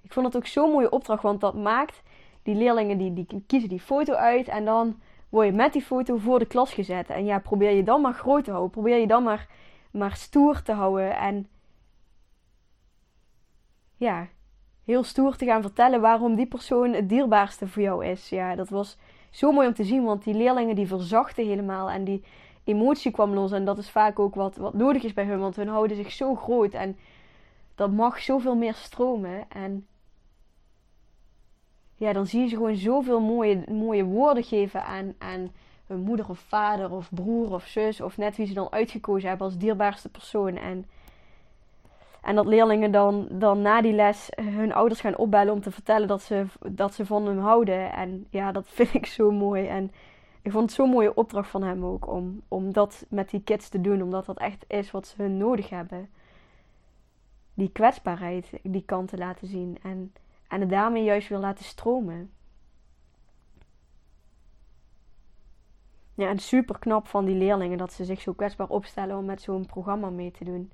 ik 0.03 0.13
vond 0.13 0.33
dat 0.33 0.37
ook 0.37 0.47
zo'n 0.47 0.71
mooie 0.71 0.91
opdracht, 0.91 1.23
want 1.23 1.41
dat 1.41 1.55
maakt 1.55 2.03
die 2.43 2.55
leerlingen 2.55 2.99
die, 2.99 3.13
die 3.13 3.45
kiezen 3.47 3.69
die 3.69 3.81
foto 3.81 4.15
uit 4.15 4.49
en 4.49 4.65
dan 4.65 5.01
word 5.29 5.47
je 5.47 5.53
met 5.53 5.73
die 5.73 5.83
foto 5.83 6.17
voor 6.17 6.39
de 6.39 6.47
klas 6.47 6.73
gezet. 6.73 7.11
En 7.11 7.25
ja, 7.25 7.39
probeer 7.39 7.71
je 7.71 7.83
dan 7.83 8.01
maar 8.01 8.15
groot 8.15 8.45
te 8.45 8.51
houden. 8.51 8.73
Probeer 8.73 8.99
je 8.99 9.07
dan 9.07 9.23
maar, 9.23 9.49
maar 9.91 10.17
stoer 10.17 10.63
te 10.63 10.73
houden. 10.73 11.17
En 11.17 11.49
ja, 13.97 14.29
heel 14.87 15.03
stoer 15.03 15.37
te 15.37 15.45
gaan 15.45 15.63
vertellen 15.63 16.01
waarom 16.01 16.35
die 16.35 16.47
persoon 16.47 16.93
het 16.93 17.09
dierbaarste 17.09 17.69
voor 17.69 17.83
jou 17.83 18.07
is. 18.07 18.29
Ja, 18.29 18.55
dat 18.55 18.69
was 18.69 18.97
zo 19.31 19.53
mooi 19.53 19.67
om 19.67 19.75
te 19.75 19.85
zien, 19.85 20.05
want 20.05 20.25
die 20.25 20.35
leerlingen 20.35 20.75
die 20.75 20.87
verzachten 20.87 21.47
helemaal. 21.47 21.91
En 21.91 22.05
die 22.05 22.23
emotie 22.65 23.11
kwam 23.11 23.35
los. 23.35 23.53
En 23.53 23.65
dat 23.65 23.79
is 23.79 23.91
vaak 23.91 24.19
ook 24.19 24.35
wat, 24.35 24.57
wat 24.57 24.75
nodig 24.75 25.03
is 25.03 25.13
bij 25.13 25.25
hun, 25.25 25.39
want 25.39 25.57
hun 25.57 25.69
houden 25.69 25.97
zich 25.97 26.13
zo 26.13 26.35
groot. 26.35 26.73
En 26.73 26.97
dat 27.75 27.91
mag 27.91 28.21
zoveel 28.21 28.57
meer 28.57 28.75
stromen. 28.75 29.45
En 29.49 29.87
ja, 31.95 32.13
dan 32.13 32.27
zie 32.27 32.41
je 32.41 32.49
ze 32.49 32.57
gewoon 32.57 32.77
zoveel 32.77 33.21
mooie, 33.21 33.65
mooie 33.71 34.05
woorden 34.05 34.45
geven 34.45 34.85
aan, 34.85 35.15
aan 35.19 35.53
hun 35.87 36.01
moeder 36.01 36.29
of 36.29 36.39
vader 36.39 36.91
of 36.91 37.09
broer 37.15 37.53
of 37.53 37.65
zus. 37.65 38.01
Of 38.01 38.17
net 38.17 38.37
wie 38.37 38.47
ze 38.47 38.55
dan 38.55 38.73
uitgekozen 38.73 39.29
hebben 39.29 39.47
als 39.47 39.59
dierbaarste 39.59 40.09
persoon. 40.09 40.57
En, 40.57 40.87
en 42.27 42.35
dat 42.35 42.47
leerlingen 42.47 42.93
dan, 42.93 43.29
dan 43.31 43.63
na 43.63 43.81
die 43.81 43.93
les 43.93 44.29
hun 44.41 44.73
ouders 44.73 45.01
gaan 45.01 45.17
opbellen 45.17 45.53
om 45.53 45.61
te 45.61 45.71
vertellen 45.71 46.09
dat 46.09 46.23
ze, 46.23 46.47
dat 46.71 46.95
ze 46.95 47.07
van 47.07 47.27
hem 47.27 47.39
houden. 47.39 47.93
En 47.93 48.27
ja, 48.31 48.53
dat 48.53 48.69
vind 48.69 48.95
ik 48.95 49.07
zo 49.07 49.31
mooi. 49.31 49.67
En 49.67 49.93
ik 50.43 50.53
vond 50.53 50.65
het 50.65 50.73
zo'n 50.73 50.91
mooie 50.91 51.15
opdracht 51.15 51.51
van 51.51 51.63
hem 51.63 51.85
ook 51.85 52.07
om, 52.09 52.43
om 52.49 52.73
dat 52.73 53.07
met 53.09 53.31
die 53.31 53.43
kids 53.43 53.69
te 53.69 53.81
doen. 53.81 54.03
Omdat 54.03 54.27
dat 54.27 54.39
echt 54.39 54.65
is 54.69 54.91
wat 54.91 55.07
ze 55.07 55.23
nodig 55.23 55.69
hebben. 55.69 56.09
Die 57.55 57.71
kwetsbaarheid, 57.73 58.51
die 58.63 58.85
kant 58.85 59.09
te 59.09 59.17
laten 59.17 59.47
zien. 59.47 59.79
En 59.83 60.13
en 60.49 60.61
het 60.61 60.71
daarmee 60.71 61.05
juist 61.05 61.29
wil 61.29 61.41
laten 61.41 61.65
stromen. 61.65 62.31
Ja, 66.15 66.29
en 66.29 66.39
super 66.39 66.79
knap 66.79 67.07
van 67.07 67.25
die 67.25 67.35
leerlingen 67.35 67.79
dat 67.79 67.93
ze 67.93 68.05
zich 68.05 68.21
zo 68.21 68.33
kwetsbaar 68.33 68.69
opstellen 68.69 69.17
om 69.17 69.25
met 69.25 69.43
zo'n 69.43 69.67
programma 69.67 70.11
mee 70.11 70.31
te 70.31 70.45
doen. 70.45 70.73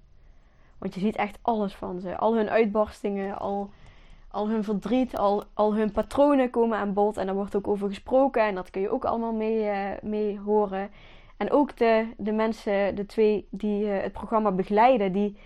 Want 0.83 0.95
je 0.95 1.01
ziet 1.01 1.17
echt 1.17 1.39
alles 1.43 1.75
van 1.75 2.01
ze. 2.01 2.17
Al 2.17 2.37
hun 2.37 2.51
uitbarstingen, 2.51 3.39
al, 3.39 3.71
al 4.29 4.49
hun 4.49 4.65
verdriet, 4.65 5.17
al, 5.17 5.45
al 5.55 5.75
hun 5.75 5.93
patronen 5.93 6.51
komen 6.51 6.79
aan 6.79 6.93
bod. 6.93 7.17
En 7.17 7.27
daar 7.27 7.35
wordt 7.35 7.57
ook 7.57 7.69
over 7.69 7.89
gesproken 7.89 8.43
en 8.43 8.55
dat 8.55 8.71
kun 8.71 8.81
je 8.81 8.91
ook 8.91 9.05
allemaal 9.05 9.33
mee, 9.33 9.65
uh, 9.65 9.91
mee 10.03 10.39
horen. 10.39 10.91
En 11.37 11.51
ook 11.51 11.77
de, 11.77 12.07
de 12.17 12.33
mensen, 12.33 12.95
de 12.95 13.07
twee 13.07 13.47
die 13.51 13.85
uh, 13.85 14.01
het 14.01 14.13
programma 14.13 14.53
begeleiden, 14.53 15.13
die, 15.13 15.37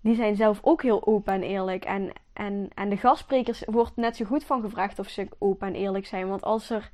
die 0.00 0.14
zijn 0.14 0.36
zelf 0.36 0.58
ook 0.62 0.82
heel 0.82 1.06
open 1.06 1.32
en 1.32 1.42
eerlijk. 1.42 1.84
En, 1.84 2.12
en, 2.32 2.68
en 2.74 2.88
de 2.88 2.96
gastsprekers 2.96 3.62
wordt 3.66 3.96
net 3.96 4.16
zo 4.16 4.24
goed 4.24 4.44
van 4.44 4.60
gevraagd 4.60 4.98
of 4.98 5.08
ze 5.08 5.28
open 5.38 5.68
en 5.68 5.74
eerlijk 5.74 6.06
zijn. 6.06 6.28
Want 6.28 6.42
als 6.42 6.70
er. 6.70 6.90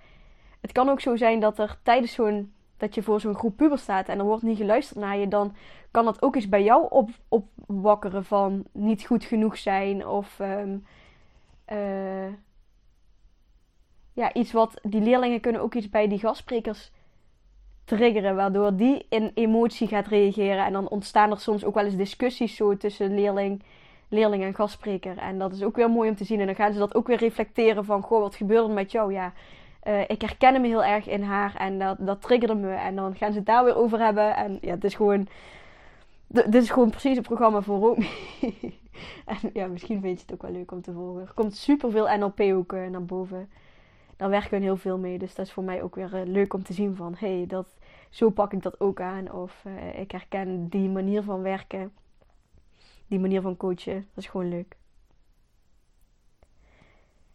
Het 0.61 0.73
kan 0.73 0.89
ook 0.89 1.01
zo 1.01 1.17
zijn 1.17 1.41
dat 1.41 1.59
er 1.59 1.79
tijdens 1.83 2.13
zo'n. 2.13 2.53
Dat 2.79 2.95
je 2.95 3.03
voor 3.03 3.21
zo'n 3.21 3.35
groep 3.35 3.57
puber 3.57 3.79
staat 3.79 4.09
en 4.09 4.19
er 4.19 4.25
wordt 4.25 4.43
niet 4.43 4.57
geluisterd 4.57 4.99
naar 4.99 5.17
je. 5.17 5.29
dan 5.29 5.55
kan 5.91 6.05
dat 6.05 6.23
ook 6.23 6.35
eens 6.35 6.49
bij 6.49 6.63
jou 6.63 6.87
op, 6.91 7.11
opwakkeren 7.29 8.25
van 8.25 8.65
niet 8.73 9.07
goed 9.07 9.25
genoeg 9.25 9.59
zijn. 9.59 10.07
Of. 10.07 10.39
Um, 10.39 10.85
uh, 11.73 12.33
ja, 14.13 14.33
iets 14.33 14.53
wat. 14.53 14.81
Die 14.83 15.01
leerlingen 15.01 15.41
kunnen 15.41 15.61
ook 15.61 15.75
iets 15.75 15.91
bij 15.91 16.09
die 16.09 16.19
gastsprekers 16.19 16.93
triggeren, 17.85 18.37
waardoor 18.37 18.77
die 18.77 19.07
in 19.09 19.31
emotie 19.35 19.89
gaat 19.89 20.07
reageren. 20.07 20.65
En 20.65 20.73
dan 20.73 20.89
ontstaan 20.89 21.31
er 21.31 21.41
soms 21.41 21.65
ook 21.65 21.75
wel 21.75 21.85
eens 21.85 21.97
discussies 21.97 22.57
zo 22.57 22.77
tussen 22.77 23.15
leerling, 23.15 23.63
leerling 24.09 24.43
en 24.43 24.55
gastspreker. 24.55 25.19
En 25.19 25.39
dat 25.39 25.53
is 25.53 25.63
ook 25.63 25.77
weer 25.77 25.91
mooi 25.91 26.09
om 26.09 26.17
te 26.17 26.25
zien. 26.25 26.41
En 26.41 26.47
dan 26.47 26.55
gaan 26.55 26.73
ze 26.73 26.79
dat 26.79 26.95
ook 26.95 27.07
weer 27.07 27.19
reflecteren 27.19 27.85
van, 27.85 28.03
goh, 28.03 28.21
wat 28.21 28.35
gebeurde 28.35 28.69
er 28.69 28.75
met 28.75 28.93
jou? 28.93 29.13
Ja, 29.13 29.33
uh, 29.89 30.01
ik 30.01 30.21
herken 30.21 30.61
me 30.61 30.67
heel 30.67 30.85
erg 30.85 31.07
in 31.07 31.23
haar 31.23 31.57
en 31.57 31.79
dat, 31.79 31.97
dat 32.01 32.23
triggerde 32.23 32.55
me. 32.55 32.75
En 32.75 32.97
dan 32.97 33.17
gaan 33.17 33.33
ze 33.33 33.39
het 33.39 33.47
daar 33.47 33.65
weer 33.65 33.77
over 33.77 33.99
hebben. 33.99 34.37
En 34.37 34.59
ja, 34.61 34.71
het 34.71 34.85
is 34.85 34.95
gewoon, 34.95 35.29
dit 36.27 36.55
is 36.55 36.71
gewoon 36.71 36.91
precies 36.91 37.17
het 37.17 37.27
programma 37.27 37.61
voor 37.61 37.79
Romy. 37.79 38.11
en 39.33 39.51
ja, 39.53 39.67
misschien 39.67 40.01
vind 40.01 40.19
je 40.19 40.25
het 40.27 40.35
ook 40.35 40.43
wel 40.43 40.51
leuk 40.51 40.73
om 40.73 40.83
te 40.83 40.93
volgen. 40.93 41.23
Er 41.23 41.33
komt 41.35 41.57
superveel 41.57 42.17
NLP 42.17 42.41
ook 42.41 42.73
uh, 42.73 42.87
naar 42.87 43.05
boven. 43.05 43.51
Daar 44.17 44.31
werken 44.31 44.59
we 44.59 44.65
heel 44.65 44.77
veel 44.77 44.99
mee. 44.99 45.19
Dus 45.19 45.35
dat 45.35 45.47
is 45.47 45.53
voor 45.53 45.65
mij 45.65 45.83
ook 45.83 45.95
weer 45.95 46.15
uh, 46.15 46.21
leuk 46.25 46.55
om 46.55 46.63
te 46.63 46.73
zien 46.73 46.97
van... 46.97 47.15
hey, 47.19 47.45
dat, 47.49 47.67
zo 48.11 48.31
pak 48.31 48.53
ik 48.53 48.63
dat 48.63 48.81
ook 48.81 49.01
aan. 49.01 49.33
Of 49.33 49.65
ik 49.95 50.11
herken 50.11 50.69
die 50.69 50.89
manier 50.89 51.23
van 51.23 51.43
werken. 51.43 51.93
Die 53.07 53.19
manier 53.19 53.41
van 53.41 53.57
coachen. 53.57 53.95
Dat 53.95 54.25
is 54.25 54.27
gewoon 54.27 54.49
leuk. 54.49 54.77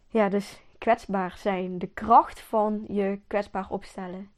Ja, 0.08 0.28
dus 0.28 0.62
kwetsbaar 0.78 1.36
zijn. 1.36 1.78
De 1.78 1.86
kracht 1.86 2.40
van 2.40 2.84
je 2.88 3.20
kwetsbaar 3.26 3.66
opstellen. 3.70 4.30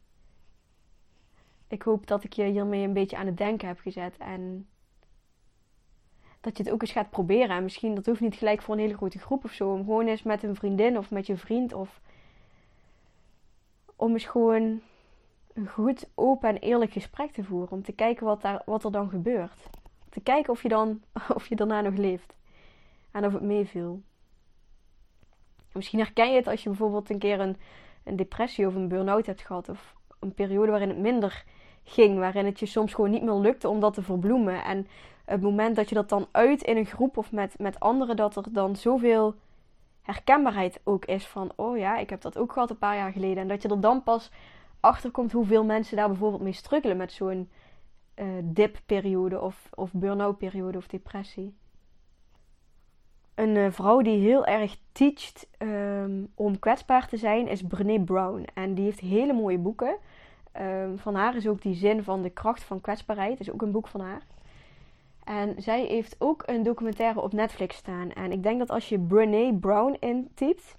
Ik 1.68 1.82
hoop 1.82 2.06
dat 2.06 2.24
ik 2.24 2.32
je 2.32 2.44
hiermee 2.44 2.84
een 2.84 2.92
beetje 2.92 3.16
aan 3.16 3.26
het 3.26 3.36
denken 3.36 3.68
heb 3.68 3.78
gezet. 3.78 4.16
En 4.16 4.68
dat 6.40 6.56
je 6.56 6.62
het 6.62 6.72
ook 6.72 6.80
eens 6.80 6.92
gaat 6.92 7.10
proberen. 7.10 7.56
En 7.56 7.62
misschien, 7.62 7.94
dat 7.94 8.06
hoeft 8.06 8.20
niet 8.20 8.34
gelijk 8.34 8.62
voor 8.62 8.74
een 8.74 8.80
hele 8.80 8.96
grote 8.96 9.18
groep 9.18 9.44
of 9.44 9.52
zo. 9.52 9.72
Om 9.72 9.78
gewoon 9.78 10.06
eens 10.06 10.22
met 10.22 10.42
een 10.42 10.56
vriendin 10.56 10.98
of 10.98 11.10
met 11.10 11.26
je 11.26 11.36
vriend 11.36 11.72
of 11.72 12.00
om 13.96 14.12
eens 14.12 14.24
gewoon 14.24 14.80
een 15.52 15.68
goed, 15.68 16.08
open 16.14 16.48
en 16.48 16.58
eerlijk 16.58 16.92
gesprek 16.92 17.32
te 17.32 17.44
voeren. 17.44 17.70
Om 17.70 17.82
te 17.82 17.92
kijken 17.92 18.26
wat, 18.26 18.42
daar, 18.42 18.62
wat 18.64 18.84
er 18.84 18.92
dan 18.92 19.08
gebeurt. 19.08 19.68
Te 20.08 20.20
kijken 20.20 20.52
of 20.52 20.62
je, 20.62 20.68
dan, 20.68 21.02
of 21.34 21.46
je 21.46 21.56
daarna 21.56 21.80
nog 21.80 21.96
leeft. 21.96 22.34
En 23.10 23.24
of 23.24 23.32
het 23.32 23.42
meeviel. 23.42 24.02
Misschien 25.76 25.98
herken 25.98 26.30
je 26.30 26.36
het 26.36 26.46
als 26.46 26.62
je 26.62 26.68
bijvoorbeeld 26.68 27.10
een 27.10 27.18
keer 27.18 27.40
een, 27.40 27.56
een 28.04 28.16
depressie 28.16 28.66
of 28.66 28.74
een 28.74 28.88
burn-out 28.88 29.26
hebt 29.26 29.42
gehad. 29.42 29.68
Of 29.68 29.94
een 30.20 30.34
periode 30.34 30.70
waarin 30.70 30.88
het 30.88 30.98
minder 30.98 31.44
ging. 31.84 32.18
Waarin 32.18 32.44
het 32.44 32.60
je 32.60 32.66
soms 32.66 32.94
gewoon 32.94 33.10
niet 33.10 33.22
meer 33.22 33.34
lukte 33.34 33.68
om 33.68 33.80
dat 33.80 33.94
te 33.94 34.02
verbloemen. 34.02 34.64
En 34.64 34.86
het 35.24 35.40
moment 35.40 35.76
dat 35.76 35.88
je 35.88 35.94
dat 35.94 36.08
dan 36.08 36.26
uit 36.30 36.62
in 36.62 36.76
een 36.76 36.86
groep 36.86 37.16
of 37.16 37.32
met, 37.32 37.58
met 37.58 37.80
anderen, 37.80 38.16
dat 38.16 38.36
er 38.36 38.52
dan 38.52 38.76
zoveel 38.76 39.34
herkenbaarheid 40.02 40.80
ook 40.84 41.04
is 41.04 41.26
van, 41.26 41.52
oh 41.56 41.78
ja, 41.78 41.96
ik 41.98 42.10
heb 42.10 42.20
dat 42.20 42.38
ook 42.38 42.52
gehad 42.52 42.70
een 42.70 42.78
paar 42.78 42.96
jaar 42.96 43.12
geleden. 43.12 43.36
En 43.36 43.48
dat 43.48 43.62
je 43.62 43.68
er 43.68 43.80
dan 43.80 44.02
pas 44.02 44.30
achter 44.80 45.10
komt 45.10 45.32
hoeveel 45.32 45.64
mensen 45.64 45.96
daar 45.96 46.08
bijvoorbeeld 46.08 46.42
mee 46.42 46.52
struggelen 46.52 46.96
met 46.96 47.12
zo'n 47.12 47.50
uh, 48.16 48.26
dipperiode 48.44 49.40
of, 49.40 49.68
of 49.74 49.92
burn-out 49.92 50.38
periode 50.38 50.78
of 50.78 50.86
depressie. 50.86 51.54
Een 53.36 53.72
vrouw 53.72 54.00
die 54.00 54.18
heel 54.18 54.46
erg 54.46 54.76
teacht 54.92 55.48
ehm, 55.58 56.24
om 56.34 56.58
kwetsbaar 56.58 57.08
te 57.08 57.16
zijn 57.16 57.48
is 57.48 57.62
Brené 57.62 58.00
Brown. 58.00 58.46
En 58.54 58.74
die 58.74 58.84
heeft 58.84 59.00
hele 59.00 59.32
mooie 59.32 59.58
boeken. 59.58 59.96
Um, 60.60 60.98
van 60.98 61.14
haar 61.14 61.36
is 61.36 61.48
ook 61.48 61.62
die 61.62 61.74
zin 61.74 62.02
van 62.02 62.22
de 62.22 62.30
kracht 62.30 62.62
van 62.62 62.80
kwetsbaarheid. 62.80 63.40
is 63.40 63.50
ook 63.50 63.62
een 63.62 63.70
boek 63.70 63.88
van 63.88 64.00
haar. 64.00 64.22
En 65.24 65.62
zij 65.62 65.84
heeft 65.84 66.16
ook 66.18 66.42
een 66.46 66.62
documentaire 66.62 67.20
op 67.20 67.32
Netflix 67.32 67.76
staan. 67.76 68.12
En 68.12 68.32
ik 68.32 68.42
denk 68.42 68.58
dat 68.58 68.70
als 68.70 68.88
je 68.88 68.98
Brené 68.98 69.52
Brown 69.52 69.96
intypt, 70.00 70.76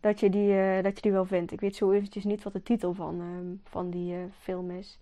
dat 0.00 0.20
je 0.20 0.30
die, 0.30 0.52
uh, 0.52 0.82
dat 0.82 0.94
je 0.94 1.02
die 1.02 1.12
wel 1.12 1.24
vindt. 1.24 1.52
Ik 1.52 1.60
weet 1.60 1.76
zo 1.76 1.90
eventjes 1.90 2.24
niet 2.24 2.42
wat 2.42 2.52
de 2.52 2.62
titel 2.62 2.94
van, 2.94 3.20
uh, 3.20 3.58
van 3.64 3.90
die 3.90 4.14
uh, 4.14 4.18
film 4.40 4.70
is. 4.70 4.98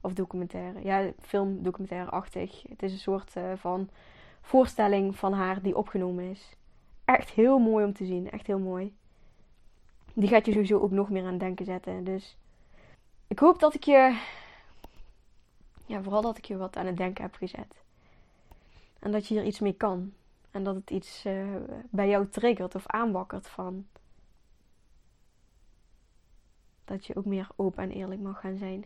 Of 0.00 0.12
documentaire. 0.12 0.84
Ja, 0.84 1.10
film 1.20 1.62
documentaire-achtig. 1.62 2.62
Het 2.68 2.82
is 2.82 2.92
een 2.92 2.98
soort 2.98 3.36
eh, 3.36 3.52
van 3.56 3.88
voorstelling 4.42 5.16
van 5.16 5.32
haar 5.32 5.62
die 5.62 5.76
opgenomen 5.76 6.30
is. 6.30 6.56
Echt 7.04 7.30
heel 7.30 7.58
mooi 7.58 7.84
om 7.84 7.92
te 7.92 8.04
zien. 8.04 8.30
Echt 8.30 8.46
heel 8.46 8.58
mooi. 8.58 8.94
Die 10.12 10.28
gaat 10.28 10.46
je 10.46 10.52
sowieso 10.52 10.78
ook 10.78 10.90
nog 10.90 11.10
meer 11.10 11.24
aan 11.24 11.38
denken 11.38 11.64
zetten. 11.64 12.04
Dus 12.04 12.36
ik 13.26 13.38
hoop 13.38 13.58
dat 13.60 13.74
ik 13.74 13.84
je. 13.84 14.20
Ja, 15.86 16.02
vooral 16.02 16.22
dat 16.22 16.36
ik 16.36 16.44
je 16.44 16.56
wat 16.56 16.76
aan 16.76 16.86
het 16.86 16.96
denken 16.96 17.22
heb 17.22 17.34
gezet. 17.34 17.82
En 18.98 19.12
dat 19.12 19.26
je 19.26 19.34
hier 19.34 19.44
iets 19.44 19.60
mee 19.60 19.72
kan. 19.72 20.12
En 20.50 20.64
dat 20.64 20.74
het 20.74 20.90
iets 20.90 21.26
uh, 21.26 21.56
bij 21.90 22.08
jou 22.08 22.28
triggert 22.28 22.74
of 22.74 22.86
aanwakkert 22.86 23.48
van. 23.48 23.86
Dat 26.84 27.06
je 27.06 27.16
ook 27.16 27.24
meer 27.24 27.48
open 27.56 27.82
en 27.82 27.90
eerlijk 27.90 28.20
mag 28.20 28.40
gaan 28.40 28.56
zijn. 28.56 28.84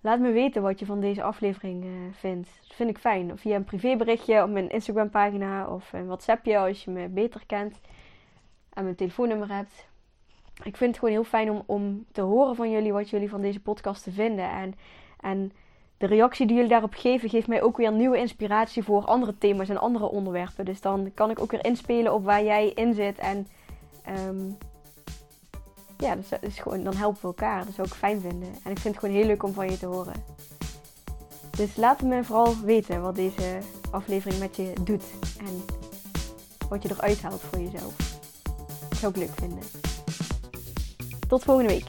Laat 0.00 0.20
me 0.20 0.32
weten 0.32 0.62
wat 0.62 0.78
je 0.78 0.86
van 0.86 1.00
deze 1.00 1.22
aflevering 1.22 1.84
uh, 1.84 1.90
vindt. 2.12 2.48
Dat 2.66 2.76
vind 2.76 2.90
ik 2.90 2.98
fijn. 2.98 3.38
Via 3.38 3.56
een 3.56 3.64
privéberichtje 3.64 4.42
op 4.42 4.50
mijn 4.50 4.68
Instagram 4.68 5.10
pagina 5.10 5.66
of 5.66 5.92
een 5.92 6.06
WhatsAppje 6.06 6.58
als 6.58 6.84
je 6.84 6.90
me 6.90 7.08
beter 7.08 7.42
kent. 7.46 7.80
En 8.72 8.84
mijn 8.84 8.96
telefoonnummer 8.96 9.54
hebt 9.54 9.88
ik 10.62 10.76
vind 10.76 10.90
het 10.90 10.98
gewoon 10.98 11.14
heel 11.14 11.24
fijn 11.24 11.50
om, 11.50 11.62
om 11.66 12.04
te 12.12 12.20
horen 12.20 12.56
van 12.56 12.70
jullie 12.70 12.92
wat 12.92 13.10
jullie 13.10 13.28
van 13.28 13.40
deze 13.40 13.60
podcast 13.60 14.02
te 14.02 14.12
vinden. 14.12 14.50
En, 14.50 14.74
en 15.20 15.52
de 15.98 16.06
reactie 16.06 16.46
die 16.46 16.54
jullie 16.54 16.70
daarop 16.70 16.94
geven, 16.94 17.28
geeft 17.28 17.48
mij 17.48 17.62
ook 17.62 17.76
weer 17.76 17.92
nieuwe 17.92 18.18
inspiratie 18.18 18.82
voor 18.82 19.04
andere 19.04 19.38
thema's 19.38 19.68
en 19.68 19.78
andere 19.78 20.08
onderwerpen. 20.10 20.64
Dus 20.64 20.80
dan 20.80 21.10
kan 21.14 21.30
ik 21.30 21.40
ook 21.40 21.50
weer 21.50 21.64
inspelen 21.64 22.14
op 22.14 22.24
waar 22.24 22.44
jij 22.44 22.68
in 22.68 22.94
zit. 22.94 23.18
En 23.18 23.46
um, 24.28 24.56
ja, 25.98 26.16
dus, 26.40 26.58
gewoon, 26.58 26.82
dan 26.82 26.96
helpen 26.96 27.20
we 27.20 27.26
elkaar. 27.26 27.64
Dat 27.64 27.74
zou 27.74 27.86
ik 27.86 27.94
fijn 27.94 28.20
vinden. 28.20 28.48
En 28.64 28.70
ik 28.70 28.78
vind 28.78 28.94
het 28.94 28.98
gewoon 28.98 29.14
heel 29.14 29.26
leuk 29.26 29.42
om 29.42 29.52
van 29.52 29.70
je 29.70 29.78
te 29.78 29.86
horen. 29.86 30.24
Dus 31.56 31.76
laat 31.76 32.02
me 32.02 32.24
vooral 32.24 32.56
weten 32.64 33.02
wat 33.02 33.14
deze 33.14 33.58
aflevering 33.90 34.40
met 34.40 34.56
je 34.56 34.72
doet. 34.82 35.04
En 35.38 35.64
wat 36.68 36.82
je 36.82 36.88
eruit 36.90 37.22
haalt 37.22 37.40
voor 37.40 37.60
jezelf. 37.60 37.94
Dat 38.88 38.98
zou 38.98 39.12
ik 39.12 39.18
leuk 39.18 39.34
vinden. 39.34 39.62
Tot 41.28 41.44
volgende 41.44 41.72
week. 41.72 41.88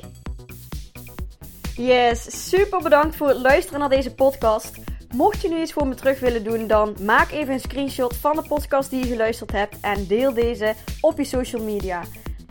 Yes, 1.75 2.49
super 2.49 2.81
bedankt 2.81 3.15
voor 3.15 3.27
het 3.27 3.41
luisteren 3.41 3.79
naar 3.79 3.89
deze 3.89 4.13
podcast. 4.13 4.71
Mocht 5.13 5.41
je 5.41 5.49
nu 5.49 5.61
iets 5.61 5.73
voor 5.73 5.87
me 5.87 5.95
terug 5.95 6.19
willen 6.19 6.43
doen, 6.43 6.67
dan 6.67 6.95
maak 7.01 7.31
even 7.31 7.53
een 7.53 7.59
screenshot 7.59 8.15
van 8.15 8.35
de 8.35 8.41
podcast 8.47 8.89
die 8.89 8.99
je 8.99 9.11
geluisterd 9.11 9.51
hebt 9.51 9.79
en 9.81 10.07
deel 10.07 10.33
deze 10.33 10.73
op 11.01 11.17
je 11.17 11.23
social 11.23 11.63
media. 11.63 12.03